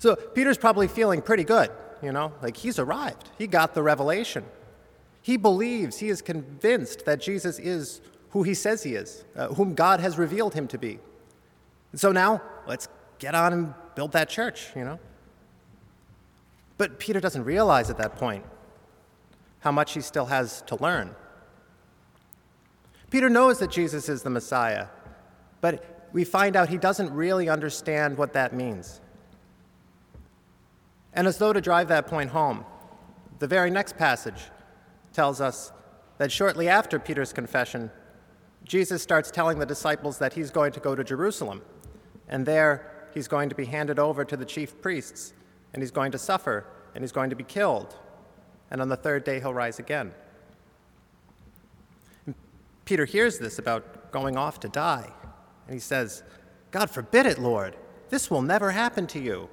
So 0.00 0.14
Peter's 0.14 0.58
probably 0.58 0.86
feeling 0.86 1.22
pretty 1.22 1.44
good, 1.44 1.70
you 2.02 2.12
know, 2.12 2.34
like 2.42 2.58
he's 2.58 2.78
arrived. 2.78 3.30
He 3.38 3.46
got 3.46 3.72
the 3.72 3.82
revelation. 3.82 4.44
He 5.22 5.38
believes, 5.38 5.96
he 5.96 6.10
is 6.10 6.20
convinced 6.20 7.06
that 7.06 7.22
Jesus 7.22 7.58
is 7.58 8.02
who 8.32 8.42
he 8.42 8.52
says 8.52 8.82
he 8.82 8.96
is, 8.96 9.24
uh, 9.34 9.48
whom 9.48 9.74
God 9.74 10.00
has 10.00 10.18
revealed 10.18 10.52
him 10.52 10.68
to 10.68 10.76
be. 10.76 10.98
And 11.90 11.98
so 11.98 12.12
now, 12.12 12.42
let's 12.66 12.86
get 13.18 13.34
on 13.34 13.54
and 13.54 13.74
build 13.94 14.12
that 14.12 14.28
church, 14.28 14.72
you 14.76 14.84
know. 14.84 14.98
But 16.82 16.98
Peter 16.98 17.20
doesn't 17.20 17.44
realize 17.44 17.90
at 17.90 17.98
that 17.98 18.16
point 18.16 18.44
how 19.60 19.70
much 19.70 19.92
he 19.92 20.00
still 20.00 20.26
has 20.26 20.62
to 20.62 20.74
learn. 20.82 21.14
Peter 23.08 23.30
knows 23.30 23.60
that 23.60 23.70
Jesus 23.70 24.08
is 24.08 24.24
the 24.24 24.30
Messiah, 24.30 24.88
but 25.60 26.08
we 26.12 26.24
find 26.24 26.56
out 26.56 26.70
he 26.70 26.78
doesn't 26.78 27.14
really 27.14 27.48
understand 27.48 28.18
what 28.18 28.32
that 28.32 28.52
means. 28.52 29.00
And 31.12 31.28
as 31.28 31.38
though 31.38 31.52
to 31.52 31.60
drive 31.60 31.86
that 31.86 32.08
point 32.08 32.30
home, 32.30 32.64
the 33.38 33.46
very 33.46 33.70
next 33.70 33.96
passage 33.96 34.50
tells 35.12 35.40
us 35.40 35.70
that 36.18 36.32
shortly 36.32 36.68
after 36.68 36.98
Peter's 36.98 37.32
confession, 37.32 37.92
Jesus 38.64 39.04
starts 39.04 39.30
telling 39.30 39.60
the 39.60 39.66
disciples 39.66 40.18
that 40.18 40.32
he's 40.32 40.50
going 40.50 40.72
to 40.72 40.80
go 40.80 40.96
to 40.96 41.04
Jerusalem, 41.04 41.62
and 42.26 42.44
there 42.44 43.08
he's 43.14 43.28
going 43.28 43.50
to 43.50 43.54
be 43.54 43.66
handed 43.66 44.00
over 44.00 44.24
to 44.24 44.36
the 44.36 44.44
chief 44.44 44.82
priests 44.82 45.32
and 45.72 45.82
he's 45.82 45.90
going 45.90 46.12
to 46.12 46.18
suffer, 46.18 46.64
and 46.94 47.02
he's 47.02 47.12
going 47.12 47.30
to 47.30 47.36
be 47.36 47.44
killed, 47.44 47.96
and 48.70 48.80
on 48.80 48.88
the 48.88 48.96
third 48.96 49.24
day 49.24 49.40
he'll 49.40 49.54
rise 49.54 49.78
again. 49.78 50.12
And 52.26 52.34
Peter 52.84 53.04
hears 53.04 53.38
this 53.38 53.58
about 53.58 54.12
going 54.12 54.36
off 54.36 54.60
to 54.60 54.68
die, 54.68 55.10
and 55.66 55.74
he 55.74 55.80
says, 55.80 56.22
God 56.70 56.90
forbid 56.90 57.26
it, 57.26 57.38
Lord. 57.38 57.76
This 58.10 58.30
will 58.30 58.42
never 58.42 58.70
happen 58.70 59.06
to 59.08 59.18
you. 59.18 59.48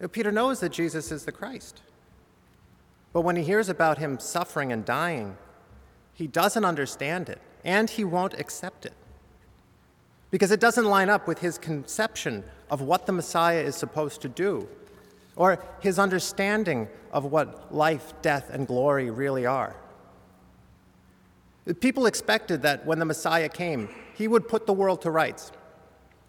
you 0.00 0.08
Peter 0.08 0.30
knows 0.30 0.60
that 0.60 0.70
Jesus 0.70 1.10
is 1.10 1.24
the 1.24 1.32
Christ. 1.32 1.82
But 3.12 3.22
when 3.22 3.36
he 3.36 3.42
hears 3.42 3.68
about 3.68 3.98
him 3.98 4.18
suffering 4.18 4.72
and 4.72 4.84
dying, 4.84 5.36
he 6.12 6.26
doesn't 6.26 6.64
understand 6.64 7.28
it, 7.28 7.40
and 7.64 7.90
he 7.90 8.04
won't 8.04 8.34
accept 8.34 8.86
it 8.86 8.94
because 10.30 10.50
it 10.50 10.60
doesn't 10.60 10.84
line 10.84 11.08
up 11.08 11.26
with 11.26 11.38
his 11.38 11.58
conception 11.58 12.44
of 12.70 12.80
what 12.80 13.06
the 13.06 13.12
Messiah 13.12 13.60
is 13.60 13.76
supposed 13.76 14.20
to 14.22 14.28
do, 14.28 14.68
or 15.36 15.62
his 15.80 15.98
understanding 15.98 16.88
of 17.12 17.24
what 17.24 17.74
life, 17.74 18.12
death, 18.22 18.50
and 18.50 18.66
glory 18.66 19.10
really 19.10 19.46
are. 19.46 19.76
People 21.80 22.06
expected 22.06 22.62
that 22.62 22.86
when 22.86 22.98
the 22.98 23.04
Messiah 23.04 23.48
came, 23.48 23.88
he 24.14 24.28
would 24.28 24.48
put 24.48 24.66
the 24.66 24.72
world 24.72 25.02
to 25.02 25.10
rights. 25.10 25.50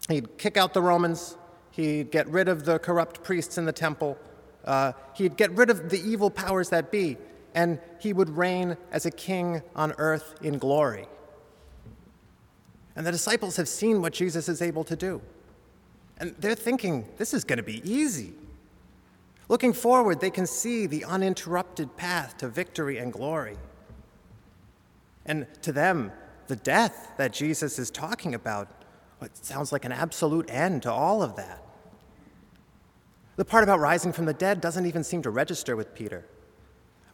He'd 0.08 0.36
kick 0.38 0.56
out 0.56 0.74
the 0.74 0.82
Romans, 0.82 1.36
he'd 1.70 2.10
get 2.10 2.26
rid 2.28 2.48
of 2.48 2.64
the 2.64 2.78
corrupt 2.78 3.22
priests 3.22 3.56
in 3.58 3.64
the 3.64 3.72
temple, 3.72 4.18
uh, 4.64 4.92
he'd 5.14 5.36
get 5.36 5.50
rid 5.52 5.70
of 5.70 5.90
the 5.90 6.00
evil 6.00 6.30
powers 6.30 6.70
that 6.70 6.90
be, 6.90 7.16
and 7.54 7.78
he 8.00 8.12
would 8.12 8.30
reign 8.30 8.76
as 8.90 9.06
a 9.06 9.10
king 9.10 9.62
on 9.74 9.92
earth 9.98 10.34
in 10.42 10.58
glory. 10.58 11.06
And 12.96 13.06
the 13.06 13.12
disciples 13.12 13.56
have 13.56 13.68
seen 13.68 14.02
what 14.02 14.12
Jesus 14.12 14.48
is 14.48 14.60
able 14.60 14.84
to 14.84 14.96
do. 14.96 15.22
And 16.18 16.34
they're 16.38 16.54
thinking, 16.54 17.06
this 17.16 17.32
is 17.32 17.44
going 17.44 17.58
to 17.58 17.62
be 17.62 17.80
easy. 17.88 18.32
Looking 19.48 19.72
forward, 19.72 20.20
they 20.20 20.30
can 20.30 20.46
see 20.46 20.86
the 20.86 21.04
uninterrupted 21.04 21.96
path 21.96 22.36
to 22.38 22.48
victory 22.48 22.98
and 22.98 23.12
glory. 23.12 23.56
And 25.24 25.46
to 25.62 25.72
them, 25.72 26.12
the 26.48 26.56
death 26.56 27.12
that 27.16 27.32
Jesus 27.32 27.78
is 27.78 27.90
talking 27.90 28.34
about 28.34 28.68
it 29.20 29.36
sounds 29.36 29.72
like 29.72 29.84
an 29.84 29.92
absolute 29.92 30.48
end 30.48 30.82
to 30.84 30.92
all 30.92 31.22
of 31.22 31.36
that. 31.36 31.62
The 33.36 33.44
part 33.44 33.64
about 33.64 33.80
rising 33.80 34.12
from 34.12 34.26
the 34.26 34.34
dead 34.34 34.60
doesn't 34.60 34.86
even 34.86 35.04
seem 35.04 35.22
to 35.22 35.30
register 35.30 35.76
with 35.76 35.94
Peter. 35.94 36.24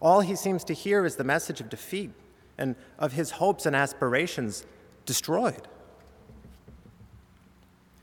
All 0.00 0.20
he 0.20 0.36
seems 0.36 0.64
to 0.64 0.74
hear 0.74 1.04
is 1.04 1.16
the 1.16 1.24
message 1.24 1.60
of 1.60 1.70
defeat 1.70 2.10
and 2.58 2.76
of 2.98 3.12
his 3.12 3.32
hopes 3.32 3.66
and 3.66 3.74
aspirations 3.74 4.66
destroyed. 5.06 5.66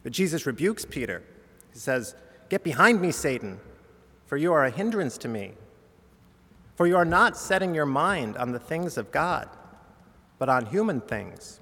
But 0.04 0.14
Jesus 0.14 0.46
rebukes 0.46 0.86
Peter. 0.86 1.24
He 1.74 1.80
says, 1.80 2.16
Get 2.50 2.64
behind 2.64 3.02
me, 3.02 3.12
Satan, 3.12 3.60
for 4.26 4.38
you 4.38 4.52
are 4.54 4.66
a 4.66 4.72
hindrance 4.72 5.18
to 5.20 5.28
me. 5.28 5.54
For 6.76 6.88
you 6.88 6.98
are 6.98 7.06
not 7.06 7.38
setting 7.38 7.76
your 7.76 7.86
mind 7.86 8.38
on 8.38 8.52
the 8.52 8.60
things 8.60 8.98
of 8.98 9.12
God, 9.12 9.48
but 10.40 10.50
on 10.50 10.66
human 10.66 11.02
things. 11.02 11.60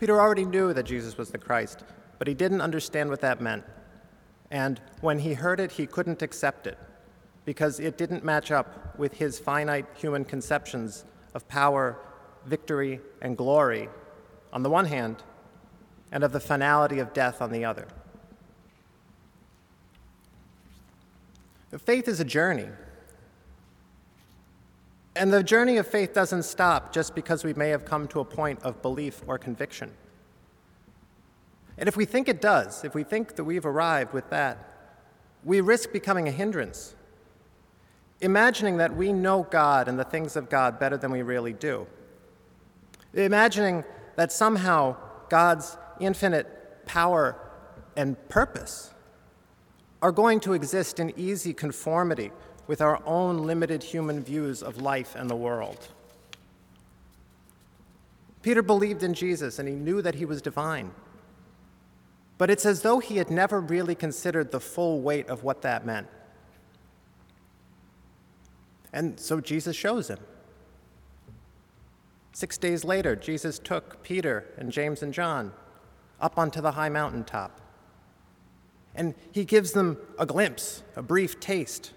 Peter 0.00 0.20
already 0.20 0.44
knew 0.44 0.72
that 0.72 0.84
Jesus 0.84 1.18
was 1.18 1.30
the 1.30 1.38
Christ, 1.38 1.84
but 2.18 2.28
he 2.28 2.34
didn't 2.34 2.60
understand 2.60 3.10
what 3.10 3.20
that 3.20 3.40
meant. 3.40 3.64
And 4.50 4.80
when 5.00 5.18
he 5.18 5.34
heard 5.34 5.60
it, 5.60 5.72
he 5.72 5.86
couldn't 5.86 6.22
accept 6.22 6.66
it 6.66 6.78
because 7.44 7.80
it 7.80 7.98
didn't 7.98 8.24
match 8.24 8.50
up 8.50 8.98
with 8.98 9.14
his 9.14 9.38
finite 9.38 9.86
human 9.94 10.24
conceptions 10.24 11.04
of 11.34 11.46
power, 11.48 11.98
victory, 12.46 13.00
and 13.20 13.36
glory 13.36 13.88
on 14.52 14.62
the 14.62 14.70
one 14.70 14.86
hand, 14.86 15.22
and 16.10 16.24
of 16.24 16.32
the 16.32 16.40
finality 16.40 16.98
of 16.98 17.12
death 17.12 17.42
on 17.42 17.50
the 17.50 17.64
other. 17.64 17.86
Faith 21.76 22.08
is 22.08 22.18
a 22.18 22.24
journey. 22.24 22.68
And 25.14 25.32
the 25.32 25.42
journey 25.42 25.76
of 25.76 25.86
faith 25.86 26.14
doesn't 26.14 26.44
stop 26.44 26.92
just 26.92 27.14
because 27.14 27.44
we 27.44 27.52
may 27.52 27.68
have 27.70 27.84
come 27.84 28.08
to 28.08 28.20
a 28.20 28.24
point 28.24 28.62
of 28.62 28.80
belief 28.80 29.20
or 29.26 29.36
conviction. 29.36 29.90
And 31.76 31.88
if 31.88 31.96
we 31.96 32.04
think 32.04 32.28
it 32.28 32.40
does, 32.40 32.84
if 32.84 32.94
we 32.94 33.04
think 33.04 33.36
that 33.36 33.44
we've 33.44 33.66
arrived 33.66 34.12
with 34.12 34.30
that, 34.30 34.58
we 35.44 35.60
risk 35.60 35.92
becoming 35.92 36.26
a 36.26 36.30
hindrance. 36.30 36.94
Imagining 38.20 38.78
that 38.78 38.96
we 38.96 39.12
know 39.12 39.42
God 39.44 39.88
and 39.88 39.98
the 39.98 40.04
things 40.04 40.36
of 40.36 40.48
God 40.48 40.78
better 40.78 40.96
than 40.96 41.10
we 41.10 41.22
really 41.22 41.52
do. 41.52 41.86
Imagining 43.12 43.84
that 44.18 44.32
somehow 44.32 44.96
God's 45.28 45.76
infinite 46.00 46.84
power 46.86 47.36
and 47.96 48.16
purpose 48.28 48.92
are 50.02 50.10
going 50.10 50.40
to 50.40 50.54
exist 50.54 50.98
in 50.98 51.16
easy 51.16 51.54
conformity 51.54 52.32
with 52.66 52.80
our 52.80 53.00
own 53.06 53.46
limited 53.46 53.80
human 53.80 54.20
views 54.20 54.60
of 54.60 54.82
life 54.82 55.14
and 55.14 55.30
the 55.30 55.36
world. 55.36 55.86
Peter 58.42 58.60
believed 58.60 59.04
in 59.04 59.14
Jesus 59.14 59.60
and 59.60 59.68
he 59.68 59.76
knew 59.76 60.02
that 60.02 60.16
he 60.16 60.24
was 60.24 60.42
divine. 60.42 60.90
But 62.38 62.50
it's 62.50 62.66
as 62.66 62.82
though 62.82 62.98
he 62.98 63.18
had 63.18 63.30
never 63.30 63.60
really 63.60 63.94
considered 63.94 64.50
the 64.50 64.58
full 64.58 65.00
weight 65.00 65.28
of 65.28 65.44
what 65.44 65.62
that 65.62 65.86
meant. 65.86 66.08
And 68.92 69.20
so 69.20 69.40
Jesus 69.40 69.76
shows 69.76 70.08
him. 70.08 70.18
Six 72.32 72.58
days 72.58 72.84
later, 72.84 73.16
Jesus 73.16 73.58
took 73.58 74.02
Peter 74.02 74.46
and 74.56 74.70
James 74.70 75.02
and 75.02 75.12
John 75.12 75.52
up 76.20 76.38
onto 76.38 76.60
the 76.60 76.72
high 76.72 76.88
mountaintop. 76.88 77.60
And 78.94 79.14
he 79.32 79.44
gives 79.44 79.72
them 79.72 79.96
a 80.18 80.26
glimpse, 80.26 80.82
a 80.96 81.02
brief 81.02 81.38
taste 81.40 81.92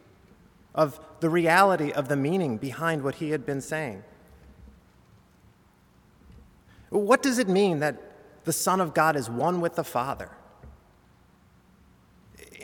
of 0.74 1.00
the 1.20 1.30
reality 1.30 1.92
of 1.92 2.08
the 2.08 2.16
meaning 2.16 2.58
behind 2.58 3.04
what 3.04 3.16
he 3.16 3.32
had 3.32 3.46
been 3.46 3.62
saying. 3.62 4.04
What 6.90 7.22
does 7.22 7.40
it 7.40 7.48
mean 7.48 7.80
that 7.80 8.00
the 8.44 8.54
Son 8.54 8.82
of 8.82 8.94
God 8.94 9.16
is 9.16 9.30
one 9.30 9.62
with 9.62 9.76
the 9.76 9.84
Father? 9.84 10.30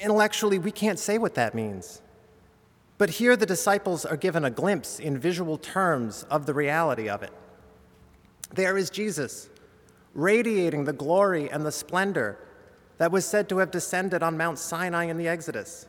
Intellectually, 0.02 0.60
we 0.60 0.72
can't 0.72 1.00
say 1.00 1.18
what 1.18 1.36
that 1.36 1.56
means. 1.56 2.02
But 2.98 3.12
here 3.12 3.36
the 3.36 3.46
disciples 3.46 4.06
are 4.06 4.18
given 4.18 4.44
a 4.44 4.50
glimpse 4.50 5.00
in 5.00 5.18
visual 5.18 5.58
terms 5.58 6.24
of 6.30 6.46
the 6.46 6.54
reality 6.54 7.10
of 7.10 7.24
it. 7.24 7.32
There 8.54 8.78
is 8.78 8.90
Jesus, 8.90 9.50
radiating 10.14 10.86
the 10.86 10.94
glory 10.94 11.50
and 11.50 11.66
the 11.66 11.72
splendor 11.72 12.40
that 12.98 13.12
was 13.12 13.26
said 13.26 13.50
to 13.50 13.60
have 13.60 13.72
descended 13.72 14.24
on 14.24 14.38
Mount 14.38 14.60
Sinai 14.60 15.06
in 15.06 15.18
the 15.18 15.28
Exodus. 15.28 15.88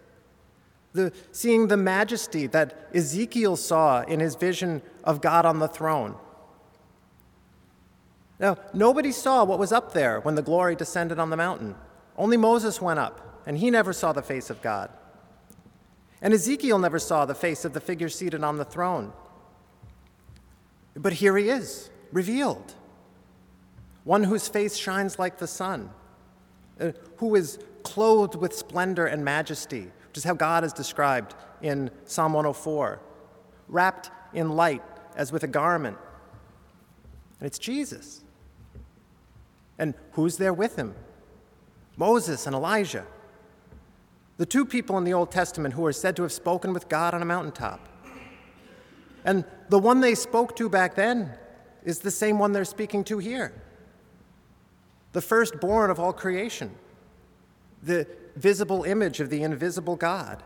The, 0.93 1.13
seeing 1.33 1.69
the 1.69 1.77
majesty 1.77 2.47
that 2.49 2.89
Ezekiel 2.95 3.57
saw 3.57 4.03
in 4.03 4.21
his 4.21 4.35
vision 4.35 4.83
of 5.05 5.21
God 5.21 5.47
on 5.47 5.59
the 5.59 5.69
throne. 5.69 6.17
Now, 8.39 8.57
nobody 8.73 9.13
saw 9.13 9.45
what 9.45 9.59
was 9.59 9.73
up 9.73 9.93
there 9.93 10.21
when 10.21 10.35
the 10.35 10.43
glory 10.43 10.77
descended 10.77 11.19
on 11.19 11.31
the 11.31 11.37
mountain. 11.37 11.75
Only 12.17 12.37
Moses 12.37 12.81
went 12.81 12.99
up, 12.99 13.43
and 13.47 13.59
he 13.59 13.71
never 13.71 13.93
saw 13.93 14.13
the 14.13 14.23
face 14.23 14.51
of 14.51 14.63
God. 14.63 14.91
And 16.21 16.35
Ezekiel 16.35 16.79
never 16.79 16.99
saw 16.99 17.25
the 17.25 17.35
face 17.35 17.65
of 17.65 17.73
the 17.73 17.81
figure 17.81 18.09
seated 18.09 18.43
on 18.43 18.57
the 18.57 18.65
throne. 18.65 19.13
But 20.95 21.15
here 21.15 21.37
he 21.37 21.49
is, 21.49 21.91
revealed. 22.13 22.75
One 24.05 24.25
whose 24.25 24.49
face 24.49 24.77
shines 24.77 25.19
like 25.19 25.39
the 25.39 25.47
sun, 25.47 25.91
uh, 26.81 26.93
who 27.19 27.35
is 27.35 27.59
clothed 27.83 28.35
with 28.35 28.55
splendor 28.55 29.07
and 29.07 29.25
majesty, 29.25 29.91
which 30.09 30.17
is 30.17 30.25
how 30.25 30.35
God 30.35 30.65
is 30.65 30.73
described 30.73 31.35
in 31.61 31.91
Psalm 32.05 32.33
104, 32.33 33.01
wrapped 33.69 34.11
in 34.33 34.51
light 34.51 34.83
as 35.17 35.33
with 35.33 35.43
a 35.43 35.49
garment. 35.49 35.99
And 37.41 37.47
it's 37.47 37.59
Jesus. 37.59 38.25
And 39.79 39.95
who's 40.13 40.39
there 40.39 40.53
with 40.53 40.77
him? 40.77 40.95
Moses 41.97 42.47
and 42.47 42.55
Elijah, 42.55 43.07
the 44.37 44.47
two 44.47 44.65
people 44.65 44.97
in 44.99 45.05
the 45.05 45.13
Old 45.13 45.31
Testament 45.31 45.75
who 45.75 45.85
are 45.85 45.93
said 45.93 46.17
to 46.17 46.23
have 46.23 46.33
spoken 46.33 46.73
with 46.73 46.89
God 46.89 47.13
on 47.13 47.23
a 47.23 47.25
mountaintop. 47.25 47.89
And 49.25 49.45
the 49.69 49.79
one 49.79 50.01
they 50.01 50.15
spoke 50.15 50.57
to 50.57 50.69
back 50.69 50.95
then 50.95 51.33
is 51.89 52.01
the 52.01 52.11
same 52.11 52.39
one 52.39 52.53
they're 52.53 52.67
speaking 52.67 53.03
to 53.03 53.19
here 53.19 53.51
the 55.15 55.23
firstborn 55.23 55.91
of 55.91 55.99
all 55.99 56.13
creation, 56.13 56.71
the 57.83 58.07
visible 58.37 58.85
image 58.85 59.21
of 59.21 59.31
the 59.31 59.43
invisible 59.43 59.97
God, 59.97 60.43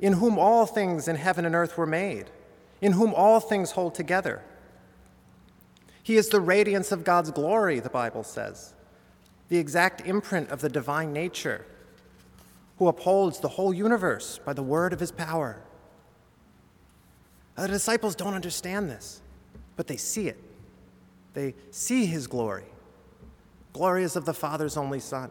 in 0.00 0.14
whom 0.14 0.38
all 0.38 0.64
things 0.64 1.06
in 1.08 1.16
heaven 1.16 1.44
and 1.44 1.54
earth 1.54 1.76
were 1.76 1.86
made, 1.86 2.30
in 2.80 2.92
whom 2.92 3.12
all 3.12 3.38
things 3.40 3.72
hold 3.72 3.94
together. 3.94 4.42
He 6.02 6.16
is 6.16 6.30
the 6.30 6.40
radiance 6.40 6.90
of 6.90 7.04
God's 7.04 7.30
glory, 7.30 7.78
the 7.80 7.90
Bible 7.90 8.24
says, 8.24 8.72
the 9.50 9.58
exact 9.58 10.00
imprint 10.00 10.48
of 10.48 10.62
the 10.62 10.70
divine 10.70 11.12
nature, 11.12 11.66
who 12.78 12.88
upholds 12.88 13.40
the 13.40 13.48
whole 13.48 13.74
universe 13.74 14.40
by 14.42 14.54
the 14.54 14.62
word 14.62 14.94
of 14.94 15.00
his 15.00 15.12
power. 15.12 15.62
Uh, 17.58 17.62
the 17.62 17.68
disciples 17.68 18.16
don't 18.16 18.34
understand 18.34 18.88
this 18.88 19.20
but 19.76 19.86
they 19.86 19.96
see 19.96 20.28
it. 20.28 20.38
They 21.34 21.54
see 21.70 22.06
his 22.06 22.26
glory. 22.26 22.64
Glory 23.72 24.04
is 24.04 24.16
of 24.16 24.24
the 24.24 24.34
Father's 24.34 24.76
only 24.76 25.00
Son. 25.00 25.30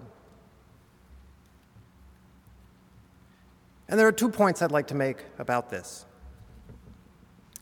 And 3.88 4.00
there 4.00 4.08
are 4.08 4.12
two 4.12 4.30
points 4.30 4.62
I'd 4.62 4.72
like 4.72 4.88
to 4.88 4.96
make 4.96 5.24
about 5.40 5.70
this. 5.70 6.06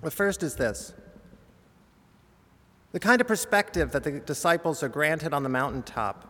The 0.01 0.11
first 0.11 0.43
is 0.43 0.55
this 0.55 0.93
the 2.91 2.99
kind 2.99 3.21
of 3.21 3.27
perspective 3.27 3.91
that 3.91 4.03
the 4.03 4.19
disciples 4.19 4.84
are 4.84 4.89
granted 4.89 5.34
on 5.34 5.43
the 5.43 5.49
mountaintop, 5.49 6.27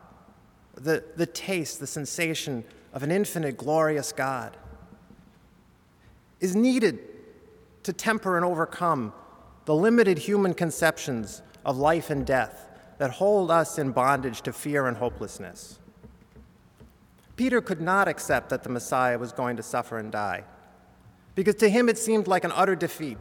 the, 0.76 1.04
the 1.16 1.26
taste, 1.26 1.80
the 1.80 1.88
sensation 1.88 2.64
of 2.94 3.04
an 3.04 3.12
infinite, 3.12 3.58
glorious 3.58 4.12
God, 4.12 4.58
is 6.40 6.56
needed 6.56 7.00
to 7.84 7.94
temper 7.94 8.36
and 8.36 8.46
overcome 8.46 9.14
the 9.66 9.76
limited 9.76 10.18
human 10.18 10.54
conceptions 10.54 11.42
of 11.66 11.78
life 11.78 12.10
and 12.10 12.26
death 12.26 12.68
that 12.98 13.12
hold 13.12 13.50
us 13.50 13.78
in 13.78 13.92
bondage 13.92 14.42
to 14.42 14.54
fear 14.54 14.88
and 14.88 14.98
hopelessness. 14.98 15.80
Peter 17.36 17.62
could 17.62 17.82
not 17.82 18.08
accept 18.08 18.50
that 18.50 18.64
the 18.64 18.70
Messiah 18.70 19.18
was 19.18 19.32
going 19.32 19.58
to 19.58 19.64
suffer 19.64 19.98
and 19.98 20.12
die, 20.12 20.44
because 21.34 21.56
to 21.56 21.70
him 21.70 21.90
it 21.90 21.98
seemed 21.98 22.28
like 22.28 22.44
an 22.44 22.52
utter 22.54 22.76
defeat, 22.76 23.18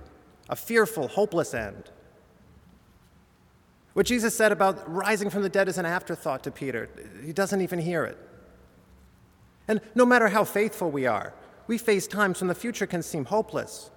a 0.48 0.56
fearful, 0.56 1.08
hopeless 1.08 1.54
end. 1.54 1.90
What 3.94 4.06
Jesus 4.06 4.36
said 4.36 4.52
about 4.52 4.90
rising 4.92 5.30
from 5.30 5.42
the 5.42 5.48
dead 5.48 5.68
is 5.68 5.78
an 5.78 5.86
afterthought 5.86 6.44
to 6.44 6.50
Peter. 6.50 6.88
He 7.24 7.32
doesn't 7.32 7.60
even 7.60 7.78
hear 7.78 8.04
it. 8.04 8.18
And 9.66 9.80
no 9.94 10.04
matter 10.04 10.28
how 10.28 10.44
faithful 10.44 10.90
we 10.90 11.06
are, 11.06 11.32
we 11.66 11.78
face 11.78 12.06
times 12.06 12.40
when 12.40 12.48
the 12.48 12.54
future 12.54 12.86
can 12.86 13.02
seem 13.02 13.24
hopeless, 13.24 13.90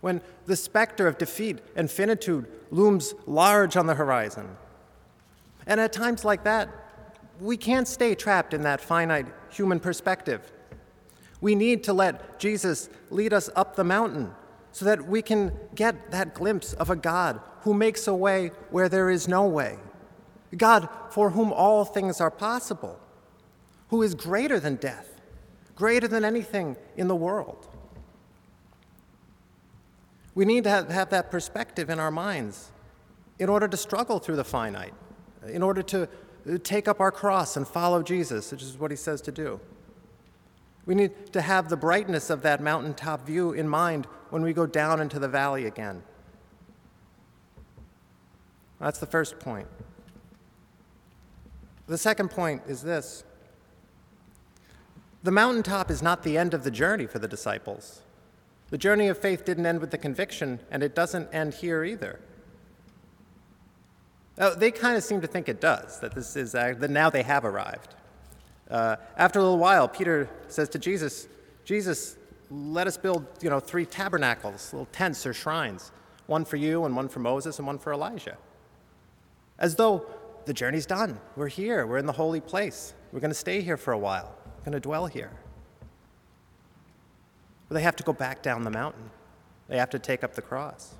when 0.00 0.20
the 0.46 0.56
specter 0.56 1.06
of 1.06 1.18
defeat 1.18 1.58
and 1.76 1.90
finitude 1.90 2.46
looms 2.70 3.14
large 3.26 3.76
on 3.76 3.86
the 3.86 3.94
horizon. 3.94 4.56
And 5.66 5.80
at 5.80 5.92
times 5.92 6.24
like 6.24 6.44
that, 6.44 6.68
we 7.40 7.56
can't 7.56 7.88
stay 7.88 8.14
trapped 8.14 8.54
in 8.54 8.62
that 8.62 8.80
finite 8.80 9.26
human 9.50 9.80
perspective. 9.80 10.52
We 11.40 11.54
need 11.54 11.84
to 11.84 11.92
let 11.92 12.38
Jesus 12.38 12.88
lead 13.10 13.32
us 13.32 13.48
up 13.56 13.76
the 13.76 13.84
mountain 13.84 14.34
so 14.72 14.84
that 14.84 15.06
we 15.06 15.22
can 15.22 15.52
get 15.74 16.10
that 16.10 16.34
glimpse 16.34 16.74
of 16.74 16.90
a 16.90 16.96
God 16.96 17.40
who 17.62 17.74
makes 17.74 18.06
a 18.06 18.14
way 18.14 18.52
where 18.70 18.88
there 18.88 19.10
is 19.10 19.26
no 19.26 19.46
way, 19.46 19.78
God 20.56 20.88
for 21.10 21.30
whom 21.30 21.52
all 21.52 21.84
things 21.84 22.20
are 22.20 22.30
possible, 22.30 22.98
who 23.88 24.02
is 24.02 24.14
greater 24.14 24.60
than 24.60 24.76
death, 24.76 25.20
greater 25.74 26.06
than 26.06 26.24
anything 26.24 26.76
in 26.96 27.08
the 27.08 27.16
world. 27.16 27.66
We 30.40 30.46
need 30.46 30.64
to 30.64 30.70
have, 30.70 30.88
have 30.88 31.10
that 31.10 31.30
perspective 31.30 31.90
in 31.90 32.00
our 32.00 32.10
minds 32.10 32.70
in 33.38 33.50
order 33.50 33.68
to 33.68 33.76
struggle 33.76 34.18
through 34.18 34.36
the 34.36 34.44
finite, 34.44 34.94
in 35.46 35.62
order 35.62 35.82
to 35.82 36.04
uh, 36.04 36.56
take 36.64 36.88
up 36.88 36.98
our 36.98 37.12
cross 37.12 37.58
and 37.58 37.68
follow 37.68 38.02
Jesus, 38.02 38.50
which 38.50 38.62
is 38.62 38.78
what 38.78 38.90
he 38.90 38.96
says 38.96 39.20
to 39.20 39.32
do. 39.32 39.60
We 40.86 40.94
need 40.94 41.34
to 41.34 41.42
have 41.42 41.68
the 41.68 41.76
brightness 41.76 42.30
of 42.30 42.40
that 42.40 42.62
mountaintop 42.62 43.26
view 43.26 43.52
in 43.52 43.68
mind 43.68 44.06
when 44.30 44.40
we 44.40 44.54
go 44.54 44.64
down 44.64 44.98
into 44.98 45.18
the 45.18 45.28
valley 45.28 45.66
again. 45.66 46.02
That's 48.80 48.98
the 48.98 49.04
first 49.04 49.40
point. 49.40 49.68
The 51.86 51.98
second 51.98 52.30
point 52.30 52.62
is 52.66 52.80
this 52.80 53.24
the 55.22 55.32
mountaintop 55.32 55.90
is 55.90 56.00
not 56.00 56.22
the 56.22 56.38
end 56.38 56.54
of 56.54 56.64
the 56.64 56.70
journey 56.70 57.06
for 57.06 57.18
the 57.18 57.28
disciples. 57.28 58.00
The 58.70 58.78
journey 58.78 59.08
of 59.08 59.18
faith 59.18 59.44
didn't 59.44 59.66
end 59.66 59.80
with 59.80 59.90
the 59.90 59.98
conviction, 59.98 60.60
and 60.70 60.82
it 60.82 60.94
doesn't 60.94 61.32
end 61.34 61.54
here 61.54 61.84
either. 61.84 62.20
Oh, 64.38 64.54
they 64.54 64.70
kind 64.70 64.96
of 64.96 65.02
seem 65.02 65.20
to 65.20 65.26
think 65.26 65.48
it 65.48 65.60
does, 65.60 66.00
that 66.00 66.14
this 66.14 66.36
is 66.36 66.54
uh, 66.54 66.74
that 66.78 66.90
now 66.90 67.10
they 67.10 67.22
have 67.22 67.44
arrived. 67.44 67.94
Uh, 68.70 68.96
after 69.16 69.38
a 69.38 69.42
little 69.42 69.58
while, 69.58 69.88
Peter 69.88 70.28
says 70.48 70.68
to 70.70 70.78
Jesus, 70.78 71.28
Jesus, 71.64 72.16
let 72.50 72.86
us 72.86 72.96
build, 72.96 73.26
you 73.42 73.50
know, 73.50 73.60
three 73.60 73.84
tabernacles, 73.84 74.72
little 74.72 74.88
tents 74.92 75.26
or 75.26 75.34
shrines, 75.34 75.92
one 76.26 76.44
for 76.44 76.56
you 76.56 76.84
and 76.84 76.96
one 76.96 77.08
for 77.08 77.18
Moses 77.18 77.58
and 77.58 77.66
one 77.66 77.78
for 77.78 77.92
Elijah 77.92 78.36
as 79.60 79.76
though 79.76 80.04
the 80.46 80.54
journey's 80.54 80.86
done. 80.86 81.20
We're 81.36 81.48
here, 81.48 81.86
we're 81.86 81.98
in 81.98 82.06
the 82.06 82.12
holy 82.12 82.40
place. 82.40 82.94
We're 83.12 83.20
going 83.20 83.30
to 83.30 83.34
stay 83.38 83.60
here 83.60 83.76
for 83.76 83.92
a 83.92 83.98
while, 83.98 84.34
we're 84.56 84.64
going 84.64 84.72
to 84.72 84.80
dwell 84.80 85.06
here. 85.06 85.30
But 87.70 87.76
they 87.76 87.82
have 87.82 87.94
to 87.96 88.02
go 88.02 88.12
back 88.12 88.42
down 88.42 88.64
the 88.64 88.70
mountain, 88.70 89.10
they 89.68 89.78
have 89.78 89.90
to 89.90 89.98
take 90.00 90.24
up 90.24 90.34
the 90.34 90.42
cross. 90.42 90.94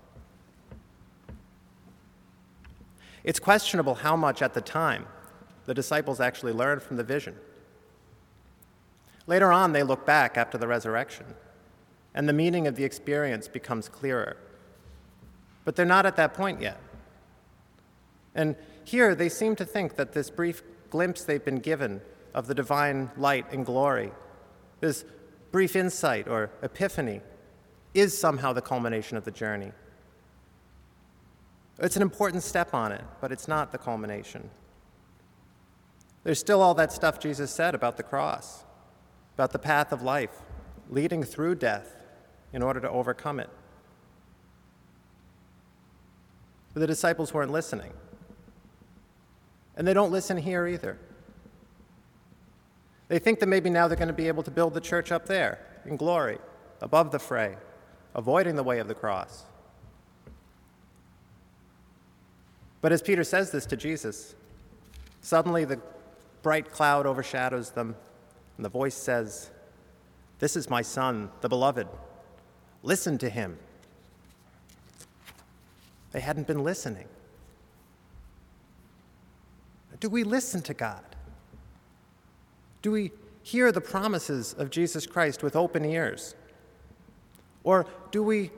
It's 3.24 3.40
questionable 3.40 3.96
how 3.96 4.14
much 4.14 4.40
at 4.40 4.54
the 4.54 4.60
time 4.60 5.06
the 5.66 5.74
disciples 5.74 6.20
actually 6.20 6.52
learned 6.52 6.80
from 6.80 6.96
the 6.96 7.02
vision. 7.02 7.36
Later 9.26 9.52
on, 9.52 9.72
they 9.72 9.82
look 9.82 10.06
back 10.06 10.38
after 10.38 10.56
the 10.56 10.68
resurrection, 10.68 11.26
and 12.14 12.28
the 12.28 12.32
meaning 12.32 12.68
of 12.68 12.76
the 12.76 12.84
experience 12.84 13.48
becomes 13.48 13.88
clearer. 13.88 14.36
But 15.64 15.74
they're 15.74 15.84
not 15.84 16.06
at 16.06 16.14
that 16.16 16.34
point 16.34 16.62
yet. 16.62 16.80
And 18.34 18.54
here 18.84 19.16
they 19.16 19.28
seem 19.28 19.56
to 19.56 19.64
think 19.64 19.96
that 19.96 20.12
this 20.12 20.30
brief 20.30 20.62
glimpse 20.88 21.24
they've 21.24 21.44
been 21.44 21.58
given 21.58 22.00
of 22.32 22.46
the 22.46 22.54
divine 22.54 23.10
light 23.16 23.52
and 23.52 23.66
glory, 23.66 24.12
this 24.78 25.04
brief 25.50 25.76
insight 25.76 26.28
or 26.28 26.50
epiphany, 26.62 27.20
is 27.94 28.16
somehow 28.16 28.52
the 28.52 28.62
culmination 28.62 29.16
of 29.16 29.24
the 29.24 29.30
journey. 29.30 29.72
It's 31.78 31.96
an 31.96 32.02
important 32.02 32.42
step 32.42 32.74
on 32.74 32.92
it, 32.92 33.02
but 33.20 33.32
it's 33.32 33.48
not 33.48 33.72
the 33.72 33.78
culmination. 33.78 34.50
There's 36.22 36.38
still 36.38 36.60
all 36.60 36.74
that 36.74 36.92
stuff 36.92 37.18
Jesus 37.18 37.50
said 37.50 37.74
about 37.74 37.96
the 37.96 38.02
cross, 38.02 38.64
about 39.34 39.52
the 39.52 39.58
path 39.58 39.90
of 39.90 40.02
life, 40.02 40.42
leading 40.90 41.24
through 41.24 41.54
death 41.54 41.96
in 42.52 42.62
order 42.62 42.80
to 42.80 42.90
overcome 42.90 43.40
it. 43.40 43.48
But 46.74 46.80
the 46.80 46.86
disciples 46.86 47.32
weren't 47.32 47.50
listening. 47.50 47.92
And 49.76 49.88
they 49.88 49.94
don't 49.94 50.12
listen 50.12 50.36
here 50.36 50.66
either. 50.66 50.98
They 53.10 53.18
think 53.18 53.40
that 53.40 53.48
maybe 53.48 53.70
now 53.70 53.88
they're 53.88 53.96
going 53.96 54.06
to 54.06 54.14
be 54.14 54.28
able 54.28 54.44
to 54.44 54.52
build 54.52 54.72
the 54.72 54.80
church 54.80 55.10
up 55.10 55.26
there 55.26 55.58
in 55.84 55.96
glory, 55.96 56.38
above 56.80 57.10
the 57.10 57.18
fray, 57.18 57.56
avoiding 58.14 58.54
the 58.54 58.62
way 58.62 58.78
of 58.78 58.86
the 58.86 58.94
cross. 58.94 59.46
But 62.80 62.92
as 62.92 63.02
Peter 63.02 63.24
says 63.24 63.50
this 63.50 63.66
to 63.66 63.76
Jesus, 63.76 64.36
suddenly 65.22 65.64
the 65.64 65.80
bright 66.42 66.70
cloud 66.70 67.04
overshadows 67.04 67.70
them, 67.70 67.96
and 68.56 68.64
the 68.64 68.70
voice 68.70 68.94
says, 68.94 69.50
This 70.38 70.54
is 70.54 70.70
my 70.70 70.80
son, 70.80 71.30
the 71.40 71.48
beloved. 71.48 71.88
Listen 72.84 73.18
to 73.18 73.28
him. 73.28 73.58
They 76.12 76.20
hadn't 76.20 76.46
been 76.46 76.62
listening. 76.62 77.08
Do 79.98 80.08
we 80.08 80.22
listen 80.22 80.62
to 80.62 80.74
God? 80.74 81.09
Do 82.82 82.90
we 82.90 83.12
hear 83.42 83.72
the 83.72 83.80
promises 83.80 84.54
of 84.58 84.70
Jesus 84.70 85.06
Christ 85.06 85.42
with 85.42 85.56
open 85.56 85.84
ears? 85.84 86.34
Or 87.64 87.86
do 88.10 88.22
we 88.22 88.50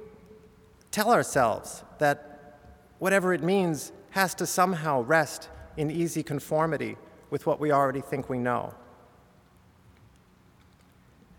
tell 0.90 1.10
ourselves 1.10 1.82
that 1.98 2.58
whatever 2.98 3.32
it 3.32 3.42
means 3.42 3.92
has 4.10 4.34
to 4.36 4.46
somehow 4.46 5.02
rest 5.02 5.48
in 5.76 5.90
easy 5.90 6.22
conformity 6.22 6.96
with 7.30 7.46
what 7.46 7.58
we 7.58 7.72
already 7.72 8.00
think 8.00 8.28
we 8.28 8.38
know? 8.38 8.74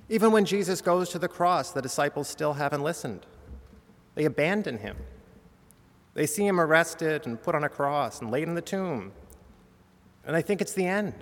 Even 0.10 0.32
when 0.32 0.46
Jesus 0.46 0.82
goes 0.82 1.10
to 1.10 1.20
the 1.20 1.28
cross, 1.28 1.72
the 1.72 1.82
disciples 1.82 2.28
still 2.28 2.54
haven't 2.54 2.84
listened. 2.84 3.26
They 4.16 4.26
abandon 4.26 4.80
him. 4.80 4.98
They 6.14 6.26
see 6.28 6.46
him 6.46 6.60
arrested 6.60 7.26
and 7.26 7.42
put 7.42 7.56
on 7.56 7.64
a 7.64 7.70
cross 7.70 8.22
and 8.22 8.30
laid 8.30 8.48
in 8.48 8.54
the 8.54 8.62
tomb. 8.62 9.14
And 10.26 10.36
I 10.36 10.42
think 10.42 10.62
it's 10.62 10.74
the 10.74 10.86
end. 10.86 11.14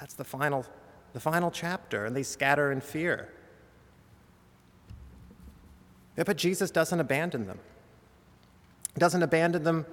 That's 0.00 0.14
the 0.14 0.24
final, 0.24 0.64
the 1.12 1.20
final 1.20 1.50
chapter, 1.50 2.04
and 2.04 2.14
they 2.14 2.22
scatter 2.22 2.72
in 2.72 2.80
fear. 2.80 3.28
Yeah, 6.16 6.24
but 6.24 6.36
Jesus 6.36 6.70
doesn't 6.70 7.00
abandon 7.00 7.46
them. 7.46 7.58
He 8.94 9.00
doesn't 9.00 9.22
abandon 9.22 9.64
them 9.64 9.86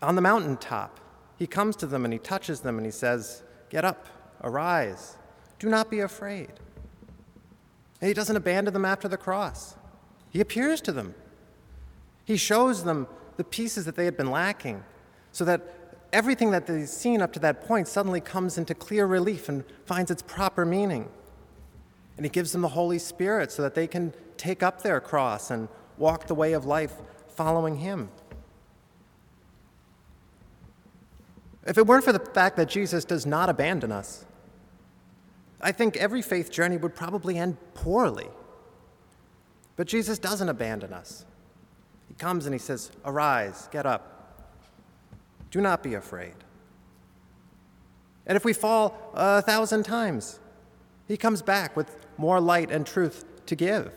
on 0.00 0.16
the 0.16 0.20
mountaintop. 0.20 0.98
He 1.38 1.46
comes 1.46 1.76
to 1.76 1.86
them 1.86 2.04
and 2.04 2.12
he 2.12 2.18
touches 2.18 2.60
them 2.60 2.76
and 2.76 2.84
he 2.84 2.92
says, 2.92 3.42
Get 3.70 3.84
up, 3.84 4.06
arise, 4.42 5.16
do 5.58 5.68
not 5.68 5.90
be 5.90 6.00
afraid. 6.00 6.50
And 8.00 8.08
he 8.08 8.14
doesn't 8.14 8.36
abandon 8.36 8.74
them 8.74 8.84
after 8.84 9.06
the 9.08 9.16
cross. 9.16 9.76
He 10.30 10.40
appears 10.40 10.80
to 10.82 10.92
them. 10.92 11.14
He 12.24 12.36
shows 12.36 12.84
them 12.84 13.06
the 13.36 13.44
pieces 13.44 13.84
that 13.84 13.94
they 13.94 14.04
had 14.04 14.16
been 14.16 14.30
lacking 14.30 14.82
so 15.30 15.44
that 15.44 15.62
everything 16.12 16.50
that 16.50 16.66
they've 16.66 16.88
seen 16.88 17.22
up 17.22 17.32
to 17.32 17.40
that 17.40 17.66
point 17.66 17.88
suddenly 17.88 18.20
comes 18.20 18.58
into 18.58 18.74
clear 18.74 19.06
relief 19.06 19.48
and 19.48 19.64
finds 19.86 20.10
its 20.10 20.22
proper 20.22 20.64
meaning. 20.64 21.08
And 22.16 22.26
He 22.26 22.30
gives 22.30 22.52
them 22.52 22.62
the 22.62 22.68
Holy 22.68 22.98
Spirit 22.98 23.50
so 23.50 23.62
that 23.62 23.74
they 23.74 23.86
can 23.86 24.12
take 24.36 24.62
up 24.62 24.82
their 24.82 25.00
cross 25.00 25.50
and 25.50 25.68
walk 25.96 26.26
the 26.26 26.34
way 26.34 26.52
of 26.52 26.64
life 26.64 26.94
following 27.28 27.76
Him. 27.76 28.10
If 31.64 31.78
it 31.78 31.86
weren't 31.86 32.04
for 32.04 32.12
the 32.12 32.18
fact 32.18 32.56
that 32.56 32.68
Jesus 32.68 33.04
does 33.04 33.24
not 33.24 33.48
abandon 33.48 33.92
us, 33.92 34.24
I 35.60 35.70
think 35.70 35.96
every 35.96 36.22
faith 36.22 36.50
journey 36.50 36.76
would 36.76 36.94
probably 36.94 37.38
end 37.38 37.56
poorly. 37.74 38.26
But 39.76 39.86
Jesus 39.86 40.18
doesn't 40.18 40.48
abandon 40.48 40.92
us. 40.92 41.24
He 42.08 42.14
comes 42.14 42.46
and 42.46 42.54
he 42.54 42.58
says, 42.58 42.90
Arise, 43.04 43.68
get 43.70 43.86
up. 43.86 44.11
Do 45.52 45.60
not 45.60 45.82
be 45.82 45.94
afraid. 45.94 46.34
And 48.26 48.36
if 48.36 48.44
we 48.44 48.52
fall 48.52 49.12
a 49.14 49.42
thousand 49.42 49.84
times, 49.84 50.40
he 51.06 51.16
comes 51.16 51.42
back 51.42 51.76
with 51.76 51.94
more 52.16 52.40
light 52.40 52.70
and 52.70 52.86
truth 52.86 53.24
to 53.46 53.54
give. 53.54 53.92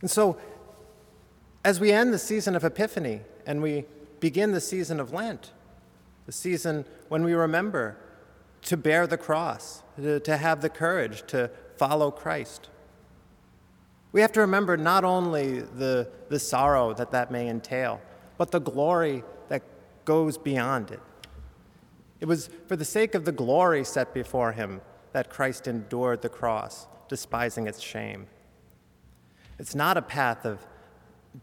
And 0.00 0.10
so, 0.10 0.38
as 1.64 1.80
we 1.80 1.90
end 1.90 2.12
the 2.12 2.18
season 2.18 2.54
of 2.54 2.64
Epiphany 2.64 3.22
and 3.46 3.62
we 3.62 3.86
begin 4.20 4.52
the 4.52 4.60
season 4.60 5.00
of 5.00 5.12
Lent, 5.12 5.52
the 6.26 6.32
season 6.32 6.84
when 7.08 7.24
we 7.24 7.32
remember 7.32 7.96
to 8.62 8.76
bear 8.76 9.06
the 9.06 9.16
cross, 9.16 9.82
to, 9.96 10.20
to 10.20 10.36
have 10.36 10.60
the 10.60 10.68
courage 10.68 11.26
to 11.28 11.50
follow 11.78 12.10
Christ. 12.10 12.68
We 14.12 14.20
have 14.20 14.32
to 14.32 14.40
remember 14.40 14.76
not 14.76 15.04
only 15.04 15.60
the, 15.60 16.10
the 16.28 16.38
sorrow 16.38 16.92
that 16.94 17.10
that 17.12 17.30
may 17.30 17.48
entail, 17.48 18.00
but 18.38 18.52
the 18.52 18.60
glory 18.60 19.24
that 19.48 19.62
goes 20.04 20.38
beyond 20.38 20.90
it. 20.90 21.00
It 22.20 22.24
was 22.24 22.48
for 22.66 22.76
the 22.76 22.84
sake 22.84 23.14
of 23.14 23.24
the 23.24 23.32
glory 23.32 23.84
set 23.84 24.14
before 24.14 24.52
him 24.52 24.80
that 25.12 25.28
Christ 25.28 25.66
endured 25.66 26.22
the 26.22 26.28
cross, 26.28 26.86
despising 27.08 27.66
its 27.66 27.80
shame. 27.80 28.26
It's 29.58 29.74
not 29.74 29.96
a 29.96 30.02
path 30.02 30.46
of 30.46 30.64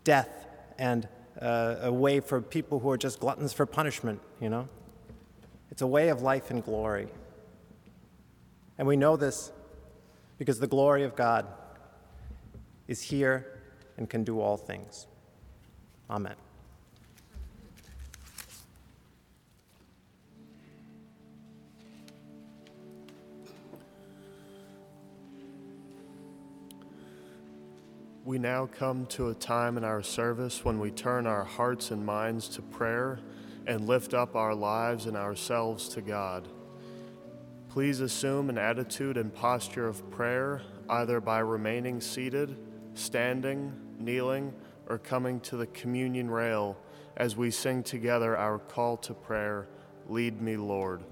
death 0.03 0.47
and 0.77 1.07
uh, 1.41 1.75
a 1.81 1.91
way 1.91 2.19
for 2.19 2.41
people 2.41 2.79
who 2.79 2.89
are 2.89 2.97
just 2.97 3.19
gluttons 3.19 3.53
for 3.53 3.65
punishment, 3.65 4.21
you 4.39 4.49
know? 4.49 4.67
It's 5.71 5.81
a 5.81 5.87
way 5.87 6.09
of 6.09 6.21
life 6.21 6.51
and 6.51 6.63
glory. 6.63 7.07
And 8.77 8.87
we 8.87 8.95
know 8.95 9.17
this 9.17 9.51
because 10.37 10.59
the 10.59 10.67
glory 10.67 11.03
of 11.03 11.15
God 11.15 11.45
is 12.87 13.01
here 13.01 13.61
and 13.97 14.09
can 14.09 14.23
do 14.23 14.39
all 14.39 14.57
things. 14.57 15.07
Amen. 16.09 16.35
We 28.25 28.39
now 28.39 28.65
come 28.65 29.05
to 29.07 29.29
a 29.29 29.35
time 29.35 29.77
in 29.77 29.83
our 29.83 30.01
service 30.01 30.65
when 30.65 30.79
we 30.79 30.89
turn 30.89 31.27
our 31.27 31.43
hearts 31.43 31.91
and 31.91 32.03
minds 32.03 32.49
to 32.49 32.63
prayer 32.63 33.19
and 33.67 33.87
lift 33.87 34.15
up 34.15 34.35
our 34.35 34.55
lives 34.55 35.05
and 35.05 35.15
ourselves 35.15 35.87
to 35.89 36.01
God. 36.01 36.47
Please 37.69 37.99
assume 37.99 38.49
an 38.49 38.57
attitude 38.57 39.17
and 39.17 39.31
posture 39.31 39.87
of 39.87 40.09
prayer, 40.09 40.63
either 40.89 41.21
by 41.21 41.37
remaining 41.37 42.01
seated, 42.01 42.57
standing, 42.95 43.71
kneeling, 43.99 44.51
or 44.87 44.97
coming 44.97 45.39
to 45.41 45.55
the 45.55 45.67
communion 45.67 46.27
rail 46.27 46.75
as 47.17 47.37
we 47.37 47.51
sing 47.51 47.83
together 47.83 48.35
our 48.35 48.57
call 48.57 48.97
to 48.97 49.13
prayer 49.13 49.67
Lead 50.07 50.41
me, 50.41 50.57
Lord. 50.57 51.03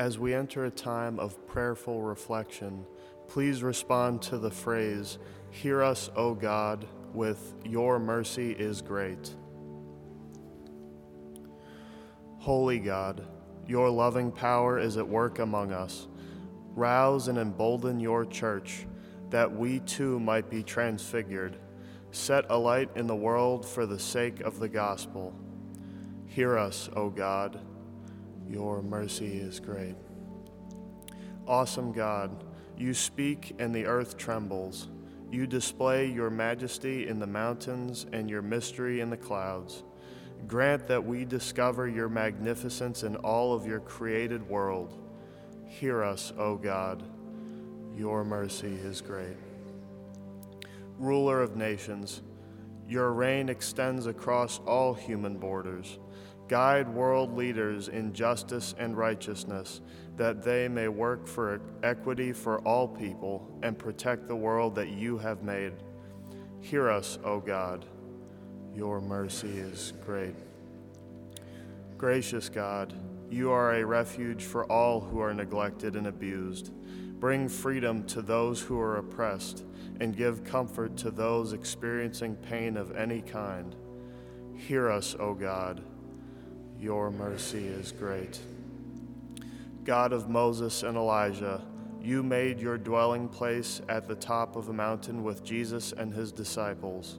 As 0.00 0.18
we 0.18 0.32
enter 0.32 0.64
a 0.64 0.70
time 0.70 1.20
of 1.20 1.46
prayerful 1.46 2.00
reflection, 2.00 2.86
please 3.28 3.62
respond 3.62 4.22
to 4.22 4.38
the 4.38 4.50
phrase, 4.50 5.18
Hear 5.50 5.82
us, 5.82 6.08
O 6.16 6.32
God, 6.32 6.86
with 7.12 7.52
Your 7.66 7.98
mercy 7.98 8.52
is 8.52 8.80
great. 8.80 9.34
Holy 12.38 12.78
God, 12.78 13.26
Your 13.66 13.90
loving 13.90 14.32
power 14.32 14.78
is 14.78 14.96
at 14.96 15.06
work 15.06 15.38
among 15.38 15.70
us. 15.70 16.08
Rouse 16.74 17.28
and 17.28 17.36
embolden 17.36 18.00
Your 18.00 18.24
church, 18.24 18.86
that 19.28 19.52
we 19.52 19.80
too 19.80 20.18
might 20.18 20.48
be 20.48 20.62
transfigured. 20.62 21.58
Set 22.10 22.46
a 22.48 22.56
light 22.56 22.88
in 22.96 23.06
the 23.06 23.14
world 23.14 23.68
for 23.68 23.84
the 23.84 23.98
sake 23.98 24.40
of 24.40 24.60
the 24.60 24.68
gospel. 24.70 25.34
Hear 26.24 26.56
us, 26.56 26.88
O 26.96 27.10
God 27.10 27.60
your 28.50 28.82
mercy 28.82 29.38
is 29.38 29.60
great. 29.60 29.94
Awesome 31.46 31.92
God, 31.92 32.44
you 32.76 32.92
speak 32.94 33.54
and 33.58 33.74
the 33.74 33.86
earth 33.86 34.16
trembles. 34.16 34.88
You 35.30 35.46
display 35.46 36.06
your 36.06 36.30
majesty 36.30 37.06
in 37.06 37.20
the 37.20 37.26
mountains 37.26 38.06
and 38.12 38.28
your 38.28 38.42
mystery 38.42 39.00
in 39.00 39.10
the 39.10 39.16
clouds. 39.16 39.84
Grant 40.48 40.88
that 40.88 41.04
we 41.04 41.24
discover 41.24 41.86
your 41.86 42.08
magnificence 42.08 43.04
in 43.04 43.16
all 43.16 43.54
of 43.54 43.66
your 43.66 43.80
created 43.80 44.48
world. 44.48 44.98
Hear 45.66 46.02
us, 46.02 46.32
O 46.36 46.56
God. 46.56 47.04
Your 47.94 48.24
mercy 48.24 48.74
is 48.74 49.00
great. 49.00 49.36
Ruler 50.98 51.42
of 51.42 51.56
nations, 51.56 52.22
your 52.88 53.12
reign 53.12 53.48
extends 53.48 54.06
across 54.06 54.58
all 54.66 54.94
human 54.94 55.38
borders. 55.38 55.98
Guide 56.50 56.92
world 56.92 57.36
leaders 57.36 57.86
in 57.86 58.12
justice 58.12 58.74
and 58.76 58.96
righteousness, 58.96 59.82
that 60.16 60.42
they 60.42 60.66
may 60.66 60.88
work 60.88 61.28
for 61.28 61.60
equity 61.84 62.32
for 62.32 62.58
all 62.62 62.88
people 62.88 63.48
and 63.62 63.78
protect 63.78 64.26
the 64.26 64.34
world 64.34 64.74
that 64.74 64.88
you 64.88 65.16
have 65.16 65.44
made. 65.44 65.74
Hear 66.60 66.90
us, 66.90 67.20
O 67.22 67.38
God. 67.38 67.86
Your 68.74 69.00
mercy 69.00 69.46
is 69.46 69.92
great. 70.04 70.34
Gracious 71.96 72.48
God, 72.48 72.94
you 73.30 73.52
are 73.52 73.74
a 73.74 73.86
refuge 73.86 74.42
for 74.42 74.64
all 74.64 74.98
who 74.98 75.20
are 75.20 75.32
neglected 75.32 75.94
and 75.94 76.08
abused. 76.08 76.72
Bring 77.20 77.48
freedom 77.48 78.02
to 78.08 78.22
those 78.22 78.60
who 78.60 78.76
are 78.80 78.96
oppressed 78.96 79.64
and 80.00 80.16
give 80.16 80.42
comfort 80.42 80.96
to 80.96 81.12
those 81.12 81.52
experiencing 81.52 82.34
pain 82.34 82.76
of 82.76 82.96
any 82.96 83.22
kind. 83.22 83.76
Hear 84.56 84.90
us, 84.90 85.14
O 85.20 85.32
God. 85.32 85.84
Your 86.80 87.10
mercy 87.10 87.66
is 87.66 87.92
great. 87.92 88.40
God 89.84 90.14
of 90.14 90.30
Moses 90.30 90.82
and 90.82 90.96
Elijah, 90.96 91.60
you 92.00 92.22
made 92.22 92.58
your 92.58 92.78
dwelling 92.78 93.28
place 93.28 93.82
at 93.90 94.08
the 94.08 94.14
top 94.14 94.56
of 94.56 94.70
a 94.70 94.72
mountain 94.72 95.22
with 95.22 95.44
Jesus 95.44 95.92
and 95.92 96.10
his 96.14 96.32
disciples. 96.32 97.18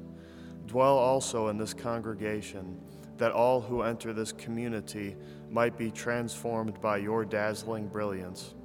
Dwell 0.65 0.97
also 0.97 1.49
in 1.49 1.59
this 1.59 1.75
congregation, 1.75 2.81
that 3.17 3.31
all 3.31 3.61
who 3.61 3.83
enter 3.83 4.13
this 4.13 4.31
community 4.31 5.15
might 5.51 5.77
be 5.77 5.91
transformed 5.91 6.81
by 6.81 6.97
your 6.97 7.23
dazzling 7.23 7.87
brilliance. 7.87 8.55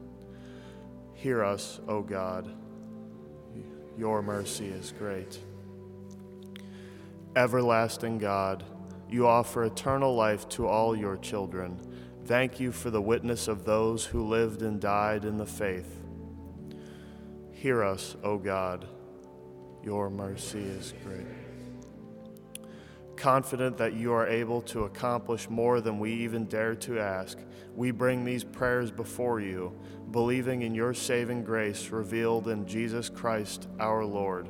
Hear 1.13 1.45
us, 1.45 1.79
O 1.89 2.01
God. 2.01 2.49
Your 3.99 4.23
mercy 4.23 4.69
is 4.69 4.95
great. 4.99 5.39
Everlasting 7.35 8.17
God, 8.17 8.65
you 9.09 9.27
offer 9.27 9.65
eternal 9.65 10.15
life 10.15 10.49
to 10.51 10.67
all 10.67 10.97
your 10.97 11.17
children. 11.17 11.79
Thank 12.25 12.59
you 12.59 12.73
for 12.73 12.91
the 12.91 13.01
witness 13.01 13.47
of 13.47 13.65
those 13.65 14.05
who 14.05 14.27
lived 14.27 14.63
and 14.63 14.81
died 14.81 15.25
in 15.25 15.37
the 15.37 15.47
faith. 15.47 16.03
Hear 17.53 17.85
us, 17.85 18.17
O 18.23 18.37
God. 18.37 18.87
Your 19.85 20.11
mercy 20.11 20.61
is 20.61 20.93
great. 21.05 21.27
Confident 23.15 23.79
that 23.79 23.95
you 23.95 24.13
are 24.13 24.27
able 24.27 24.61
to 24.63 24.85
accomplish 24.85 25.49
more 25.49 25.81
than 25.81 25.99
we 25.99 26.13
even 26.13 26.47
dare 26.47 26.75
to 26.75 26.99
ask, 26.99 27.39
we 27.75 27.91
bring 27.93 28.25
these 28.25 28.43
prayers 28.43 28.91
before 28.91 29.41
you, 29.41 29.73
believing 30.11 30.63
in 30.63 30.75
your 30.75 30.93
saving 30.93 31.45
grace 31.45 31.91
revealed 31.91 32.49
in 32.49 32.67
Jesus 32.67 33.09
Christ 33.09 33.69
our 33.79 34.05
Lord. 34.05 34.49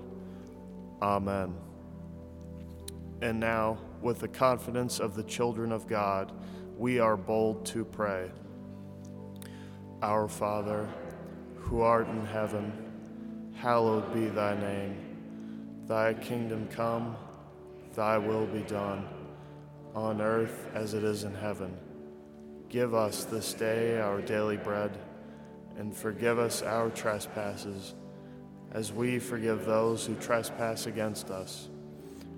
Amen. 1.03 1.55
And 3.21 3.39
now, 3.39 3.79
with 4.07 4.21
the 4.21 4.29
confidence 4.29 5.01
of 5.01 5.17
the 5.17 5.25
children 5.25 5.73
of 5.73 5.89
God, 5.89 6.31
we 6.79 7.01
are 7.01 7.17
bold 7.17 7.67
to 7.67 7.85
pray. 7.85 8.31
Our 10.01 10.29
Father, 10.29 10.89
who 11.57 11.81
art 11.81 12.07
in 12.07 12.25
heaven, 12.25 12.73
hallowed 13.57 14.15
be 14.15 14.27
thy 14.27 14.57
name. 14.61 15.83
Thy 15.89 16.15
kingdom 16.15 16.69
come, 16.69 17.17
thy 17.97 18.17
will 18.17 18.47
be 18.47 18.61
done, 18.61 19.09
on 19.93 20.21
earth 20.21 20.69
as 20.73 20.95
it 20.95 21.03
is 21.03 21.25
in 21.25 21.35
heaven. 21.35 21.77
Give 22.69 22.95
us 22.95 23.25
this 23.25 23.55
day 23.55 23.99
our 23.99 24.21
daily 24.21 24.57
bread, 24.57 24.97
and 25.79 25.93
forgive 25.93 26.39
us 26.39 26.63
our 26.63 26.91
trespasses, 26.91 27.95
as 28.71 28.93
we 28.93 29.19
forgive 29.19 29.67
those 29.67 30.07
who 30.07 30.15
trespass 30.15 30.87
against 30.87 31.31
us. 31.31 31.71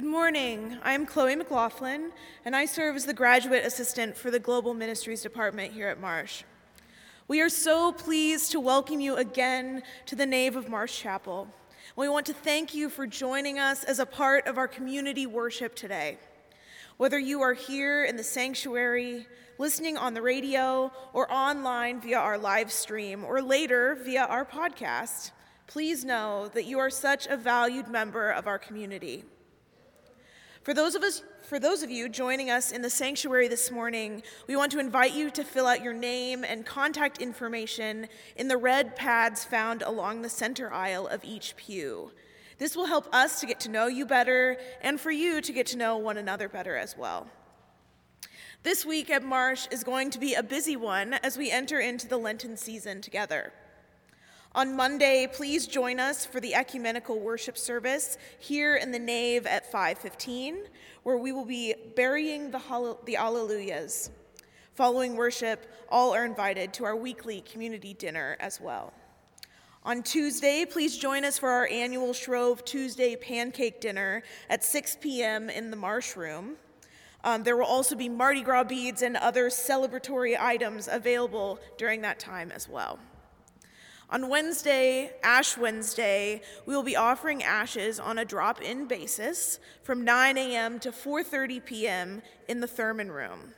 Good 0.00 0.08
morning. 0.08 0.78
I'm 0.82 1.04
Chloe 1.04 1.36
McLaughlin, 1.36 2.12
and 2.46 2.56
I 2.56 2.64
serve 2.64 2.96
as 2.96 3.04
the 3.04 3.12
graduate 3.12 3.66
assistant 3.66 4.16
for 4.16 4.30
the 4.30 4.38
Global 4.38 4.72
Ministries 4.72 5.20
Department 5.20 5.74
here 5.74 5.88
at 5.88 6.00
Marsh. 6.00 6.42
We 7.28 7.42
are 7.42 7.50
so 7.50 7.92
pleased 7.92 8.50
to 8.52 8.60
welcome 8.60 9.00
you 9.00 9.16
again 9.16 9.82
to 10.06 10.16
the 10.16 10.24
nave 10.24 10.56
of 10.56 10.70
Marsh 10.70 10.98
Chapel. 10.98 11.48
We 11.96 12.08
want 12.08 12.24
to 12.26 12.32
thank 12.32 12.74
you 12.74 12.88
for 12.88 13.06
joining 13.06 13.58
us 13.58 13.84
as 13.84 13.98
a 13.98 14.06
part 14.06 14.46
of 14.46 14.56
our 14.56 14.66
community 14.66 15.26
worship 15.26 15.74
today. 15.74 16.16
Whether 16.96 17.18
you 17.18 17.42
are 17.42 17.52
here 17.52 18.02
in 18.02 18.16
the 18.16 18.24
sanctuary, 18.24 19.26
listening 19.58 19.98
on 19.98 20.14
the 20.14 20.22
radio, 20.22 20.90
or 21.12 21.30
online 21.30 22.00
via 22.00 22.20
our 22.20 22.38
live 22.38 22.72
stream, 22.72 23.22
or 23.22 23.42
later 23.42 23.98
via 24.02 24.24
our 24.24 24.46
podcast, 24.46 25.32
please 25.66 26.06
know 26.06 26.48
that 26.54 26.64
you 26.64 26.78
are 26.78 26.88
such 26.88 27.26
a 27.26 27.36
valued 27.36 27.88
member 27.88 28.30
of 28.30 28.46
our 28.46 28.58
community. 28.58 29.24
For 30.62 30.74
those 30.74 30.94
of 30.94 31.02
us 31.02 31.22
for 31.50 31.58
those 31.58 31.82
of 31.82 31.90
you 31.90 32.08
joining 32.08 32.48
us 32.48 32.70
in 32.70 32.80
the 32.80 32.88
sanctuary 32.88 33.48
this 33.48 33.72
morning, 33.72 34.22
we 34.46 34.54
want 34.54 34.70
to 34.70 34.78
invite 34.78 35.14
you 35.14 35.32
to 35.32 35.42
fill 35.42 35.66
out 35.66 35.82
your 35.82 35.92
name 35.92 36.44
and 36.44 36.64
contact 36.64 37.18
information 37.18 38.06
in 38.36 38.46
the 38.46 38.56
red 38.56 38.94
pads 38.94 39.44
found 39.44 39.82
along 39.82 40.22
the 40.22 40.28
center 40.28 40.72
aisle 40.72 41.08
of 41.08 41.24
each 41.24 41.56
pew. 41.56 42.12
This 42.58 42.76
will 42.76 42.86
help 42.86 43.12
us 43.12 43.40
to 43.40 43.46
get 43.46 43.58
to 43.60 43.68
know 43.68 43.88
you 43.88 44.06
better 44.06 44.58
and 44.80 45.00
for 45.00 45.10
you 45.10 45.40
to 45.40 45.52
get 45.52 45.66
to 45.68 45.76
know 45.76 45.96
one 45.96 46.18
another 46.18 46.48
better 46.48 46.76
as 46.76 46.96
well. 46.96 47.26
This 48.62 48.86
week 48.86 49.10
at 49.10 49.24
Marsh 49.24 49.66
is 49.72 49.82
going 49.82 50.10
to 50.10 50.20
be 50.20 50.34
a 50.34 50.42
busy 50.44 50.76
one 50.76 51.14
as 51.14 51.36
we 51.36 51.50
enter 51.50 51.80
into 51.80 52.06
the 52.06 52.18
Lenten 52.18 52.56
season 52.56 53.00
together. 53.00 53.52
On 54.52 54.74
Monday, 54.74 55.28
please 55.32 55.68
join 55.68 56.00
us 56.00 56.26
for 56.26 56.40
the 56.40 56.56
ecumenical 56.56 57.20
worship 57.20 57.56
service 57.56 58.18
here 58.40 58.74
in 58.74 58.90
the 58.90 58.98
nave 58.98 59.46
at 59.46 59.70
5:15, 59.70 60.66
where 61.04 61.16
we 61.16 61.30
will 61.30 61.44
be 61.44 61.72
burying 61.94 62.50
the, 62.50 62.58
hall- 62.58 62.98
the 63.04 63.14
Alleluias. 63.14 64.10
Following 64.74 65.14
worship, 65.14 65.72
all 65.88 66.12
are 66.12 66.24
invited 66.24 66.72
to 66.74 66.84
our 66.84 66.96
weekly 66.96 67.42
community 67.42 67.94
dinner 67.94 68.36
as 68.40 68.60
well. 68.60 68.92
On 69.84 70.02
Tuesday, 70.02 70.64
please 70.64 70.98
join 70.98 71.24
us 71.24 71.38
for 71.38 71.48
our 71.48 71.68
annual 71.68 72.12
Shrove 72.12 72.64
Tuesday 72.64 73.14
pancake 73.14 73.80
dinner 73.80 74.24
at 74.48 74.64
6 74.64 74.96
p.m. 75.00 75.48
in 75.48 75.70
the 75.70 75.76
Marsh 75.76 76.16
Room. 76.16 76.56
Um, 77.22 77.44
there 77.44 77.56
will 77.56 77.66
also 77.66 77.94
be 77.94 78.08
Mardi 78.08 78.42
Gras 78.42 78.64
beads 78.64 79.02
and 79.02 79.16
other 79.16 79.48
celebratory 79.48 80.36
items 80.36 80.88
available 80.88 81.60
during 81.78 82.00
that 82.00 82.18
time 82.18 82.50
as 82.50 82.68
well. 82.68 82.98
On 84.12 84.28
Wednesday, 84.28 85.12
Ash 85.22 85.56
Wednesday, 85.56 86.42
we 86.66 86.74
will 86.74 86.82
be 86.82 86.96
offering 86.96 87.44
ashes 87.44 88.00
on 88.00 88.18
a 88.18 88.24
drop-in 88.24 88.86
basis 88.88 89.60
from 89.84 90.04
9 90.04 90.36
a.m. 90.36 90.80
to 90.80 90.90
4:30 90.90 91.64
p.m. 91.64 92.22
in 92.48 92.60
the 92.60 92.66
Thurman 92.66 93.12
Room. 93.12 93.54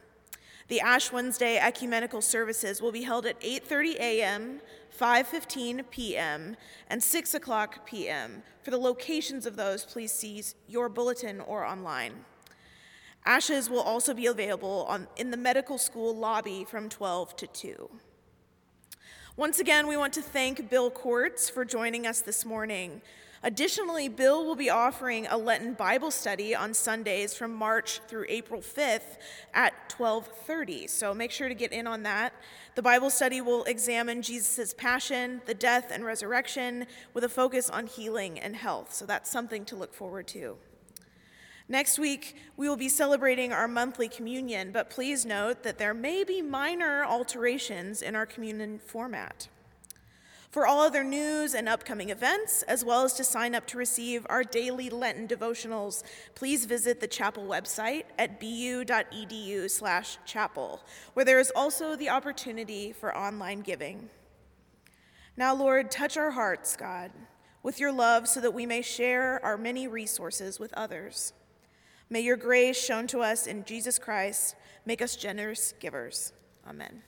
The 0.69 0.83
Ash 0.83 1.11
Wednesday 1.11 1.57
ecumenical 1.57 2.21
services 2.21 2.83
will 2.83 2.93
be 2.93 3.03
held 3.03 3.25
at 3.25 3.41
8:30 3.41 3.95
a.m., 3.95 4.61
5:15 5.01 5.91
p.m., 5.91 6.57
and 6.91 7.03
6 7.03 7.35
o'clock 7.35 7.87
p.m. 7.87 8.43
For 8.63 8.71
the 8.71 8.77
locations 8.77 9.47
of 9.47 9.57
those, 9.57 9.87
please 9.87 10.13
see 10.13 10.43
your 10.69 10.91
bulletin 10.91 11.41
or 11.41 11.65
online. 11.65 12.27
Ashes 13.25 13.71
will 13.71 13.81
also 13.81 14.13
be 14.13 14.27
available 14.27 14.85
on, 14.87 15.09
in 15.17 15.31
the 15.31 15.39
medical 15.39 15.79
school 15.79 16.15
lobby 16.15 16.67
from 16.69 16.91
12 16.91 17.37
to 17.37 17.47
2. 17.47 17.91
Once 19.39 19.59
again, 19.59 19.87
we 19.87 19.97
want 19.97 20.13
to 20.13 20.21
thank 20.21 20.69
Bill 20.69 20.91
Cordts 20.91 21.51
for 21.51 21.65
joining 21.65 22.07
us 22.07 22.21
this 22.21 22.45
morning. 22.45 23.01
Additionally, 23.43 24.07
Bill 24.07 24.45
will 24.45 24.57
be 24.57 24.69
offering 24.69 25.27
a 25.27 25.39
Lenten 25.39 25.73
Bible 25.73 26.11
study 26.11 26.55
on 26.55 26.75
Sundays 26.75 27.33
from 27.33 27.51
March 27.55 28.03
through 28.09 28.27
April 28.29 28.61
5th 28.61 29.17
at 29.55 29.73
12:30. 29.89 30.87
So 30.87 31.15
make 31.15 31.31
sure 31.31 31.49
to 31.49 31.55
get 31.55 31.73
in 31.73 31.87
on 31.87 32.03
that. 32.03 32.35
The 32.75 32.83
Bible 32.83 33.09
study 33.09 33.41
will 33.41 33.65
examine 33.65 34.21
Jesus' 34.21 34.75
passion, 34.75 35.41
the 35.47 35.55
death 35.55 35.91
and 35.91 36.05
resurrection 36.05 36.87
with 37.15 37.25
a 37.25 37.29
focus 37.31 37.71
on 37.71 37.87
healing 37.87 38.39
and 38.39 38.55
health. 38.55 38.93
So 38.93 39.07
that's 39.07 39.31
something 39.31 39.65
to 39.65 39.77
look 39.77 39.95
forward 39.95 40.27
to. 40.29 40.59
Next 41.73 41.99
week, 41.99 42.37
we 42.59 42.69
will 42.69 42.77
be 42.77 42.91
celebrating 42.91 43.51
our 43.51 43.67
monthly 43.67 44.07
communion, 44.07 44.73
but 44.73 44.91
please 44.91 45.25
note 45.25 45.63
that 45.63 45.79
there 45.79 45.95
may 45.95 46.23
be 46.23 46.43
minor 46.43 47.03
alterations 47.03 48.03
in 48.03 48.15
our 48.15 48.27
communion 48.27 48.79
format. 48.79 49.49
For 50.51 50.67
all 50.67 50.83
other 50.83 51.03
news 51.03 51.55
and 51.55 51.71
upcoming 51.71 52.11
events, 52.11 52.61
as 52.65 52.85
well 52.85 53.05
as 53.05 53.15
to 53.15 53.25
sign 53.25 53.55
up 53.55 53.67
to 53.69 53.79
receive 53.79 54.27
our 54.29 54.45
daily 54.45 54.91
Lenten 54.91 55.27
devotionals, 55.27 56.03
please 56.35 56.67
visit 56.67 57.01
the 57.01 57.07
chapel 57.07 57.45
website 57.45 58.05
at 58.19 58.39
bu.edu/chapel, 58.39 60.81
where 61.15 61.25
there 61.25 61.41
is 61.41 61.53
also 61.57 61.97
the 61.97 62.11
opportunity 62.11 62.93
for 62.93 63.17
online 63.17 63.63
giving. 63.63 64.11
Now, 65.39 65.55
Lord, 65.55 65.91
touch 65.91 66.19
our 66.19 66.33
hearts, 66.33 66.77
God, 66.77 67.13
with 67.63 67.81
your 67.81 67.93
love 67.93 68.29
so 68.29 68.43
that 68.43 68.53
we 68.53 68.67
may 68.67 68.83
share 68.83 69.43
our 69.43 69.57
many 69.57 69.89
resources 69.89 70.61
with 70.61 70.75
others. 70.75 71.33
May 72.13 72.21
your 72.21 72.37
grace 72.37 72.79
shown 72.79 73.07
to 73.07 73.21
us 73.21 73.47
in 73.47 73.65
Jesus 73.65 73.99
Christ 73.99 74.55
make 74.85 75.01
us 75.01 75.17
generous 75.17 75.73
givers. 75.81 76.35
Amen. 76.69 77.01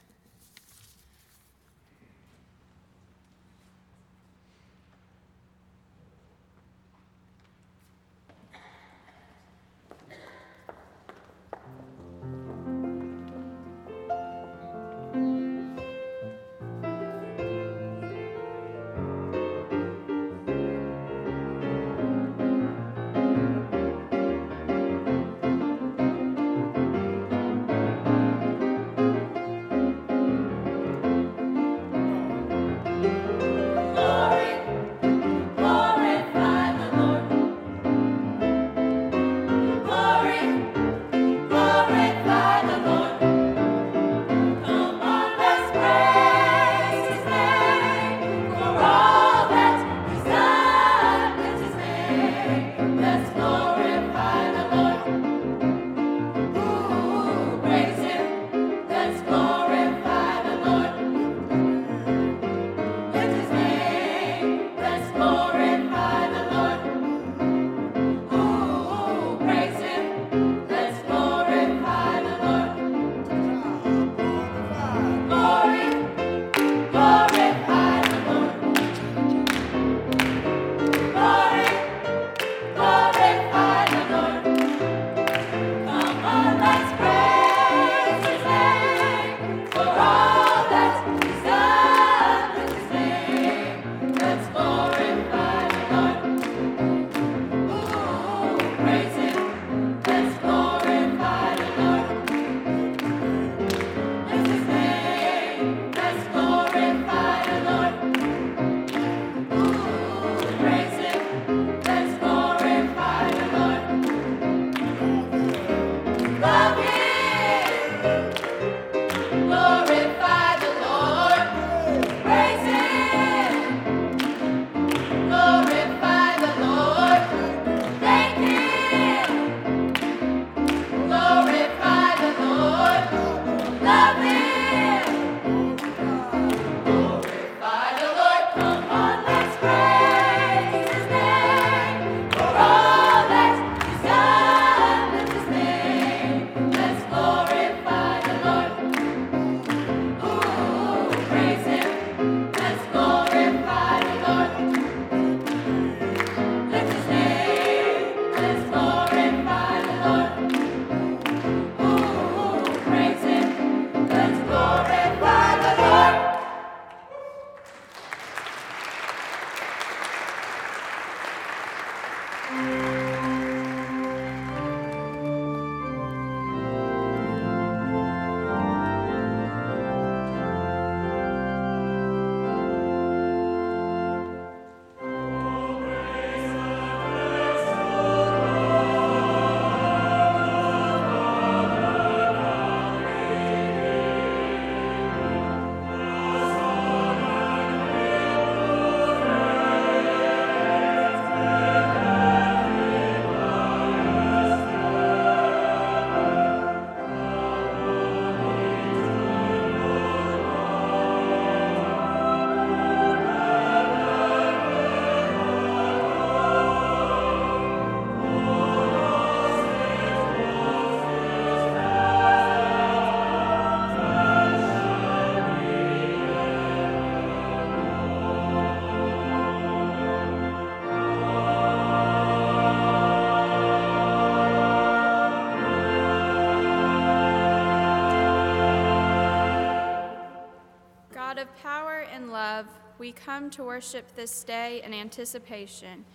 We 243.04 243.12
come 243.12 243.50
to 243.50 243.62
worship 243.62 244.16
this 244.16 244.44
day 244.44 244.80
in 244.82 244.94
anticipation, 244.94 246.06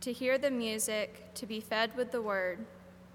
to 0.00 0.12
hear 0.12 0.38
the 0.38 0.48
music, 0.48 1.34
to 1.34 1.44
be 1.44 1.58
fed 1.58 1.90
with 1.96 2.12
the 2.12 2.22
word, 2.22 2.64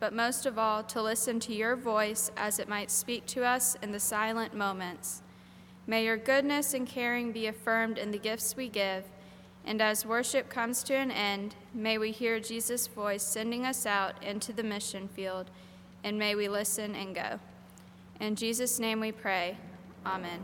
but 0.02 0.12
most 0.12 0.46
of 0.46 0.60
all, 0.60 0.84
to 0.84 1.02
listen 1.02 1.40
to 1.40 1.54
your 1.54 1.78
voice 1.78 2.30
as 2.36 2.60
it 2.60 2.68
might 2.68 2.92
speak 2.92 3.26
to 3.26 3.46
us 3.46 3.78
in 3.82 3.94
the 3.94 4.02
silent 4.02 4.54
moments. 4.54 5.22
May 5.88 6.04
your 6.04 6.18
goodness 6.18 6.74
and 6.74 6.86
caring 6.86 7.32
be 7.32 7.48
affirmed 7.48 7.98
in 7.98 8.12
the 8.12 8.20
gifts 8.20 8.58
we 8.58 8.68
give, 8.68 9.06
and 9.64 9.82
as 9.82 10.06
worship 10.06 10.50
comes 10.50 10.84
to 10.84 10.96
an 10.96 11.10
end, 11.10 11.56
may 11.74 11.98
we 11.98 12.12
hear 12.12 12.38
Jesus' 12.38 12.88
voice 12.88 13.24
sending 13.24 13.66
us 13.66 13.86
out 13.86 14.22
into 14.22 14.52
the 14.52 14.62
mission 14.62 15.08
field, 15.08 15.50
and 16.04 16.20
may 16.20 16.36
we 16.36 16.50
listen 16.50 16.96
and 16.96 17.16
go. 17.16 17.40
In 18.20 18.36
Jesus' 18.36 18.78
name 18.78 19.00
we 19.00 19.14
pray. 19.14 19.56
Amen. 20.06 20.44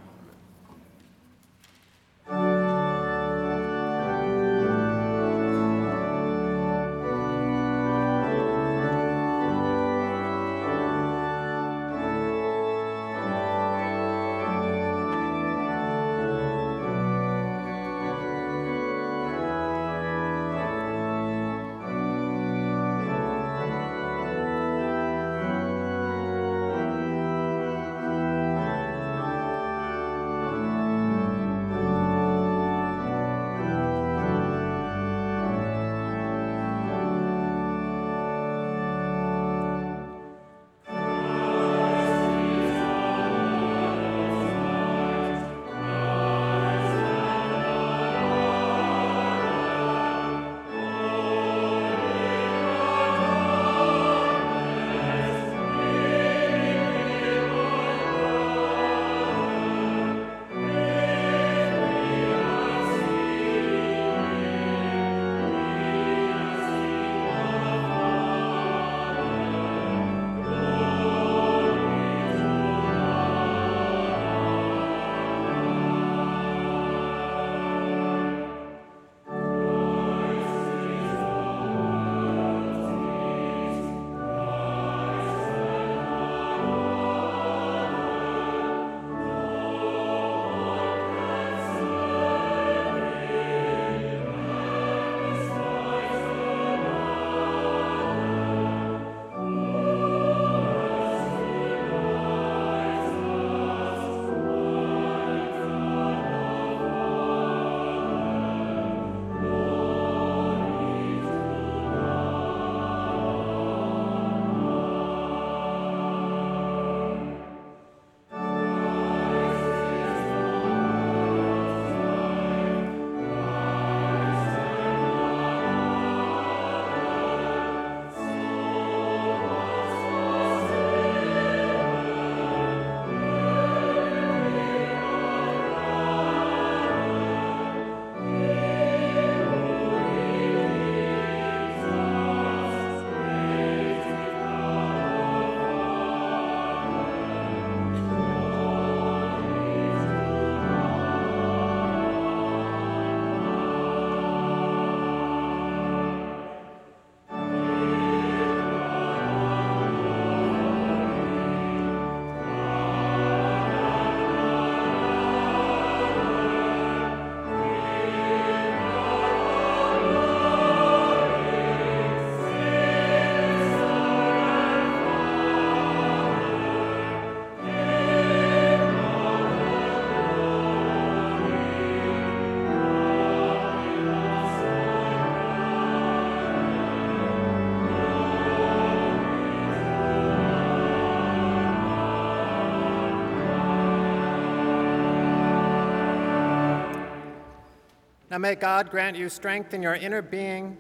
Now 198.38 198.42
may 198.42 198.54
God 198.54 198.92
grant 198.92 199.18
you 199.18 199.30
strength 199.30 199.74
in 199.74 199.82
your 199.82 199.96
inner 199.96 200.22
being 200.22 200.78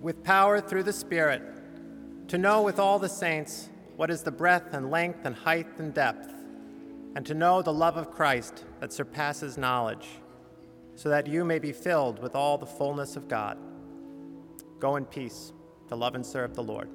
with 0.00 0.24
power 0.24 0.60
through 0.60 0.82
the 0.82 0.92
Spirit, 0.92 1.40
to 2.26 2.36
know 2.36 2.62
with 2.62 2.80
all 2.80 2.98
the 2.98 3.08
saints 3.08 3.68
what 3.94 4.10
is 4.10 4.24
the 4.24 4.32
breadth 4.32 4.74
and 4.74 4.90
length 4.90 5.20
and 5.24 5.36
height 5.36 5.68
and 5.78 5.94
depth, 5.94 6.28
and 7.14 7.24
to 7.24 7.34
know 7.34 7.62
the 7.62 7.72
love 7.72 7.96
of 7.96 8.10
Christ 8.10 8.64
that 8.80 8.92
surpasses 8.92 9.56
knowledge, 9.56 10.08
so 10.96 11.08
that 11.08 11.28
you 11.28 11.44
may 11.44 11.60
be 11.60 11.70
filled 11.70 12.20
with 12.20 12.34
all 12.34 12.58
the 12.58 12.66
fullness 12.66 13.14
of 13.14 13.28
God. 13.28 13.58
Go 14.80 14.96
in 14.96 15.04
peace 15.04 15.52
to 15.86 15.94
love 15.94 16.16
and 16.16 16.26
serve 16.26 16.56
the 16.56 16.64
Lord. 16.64 16.88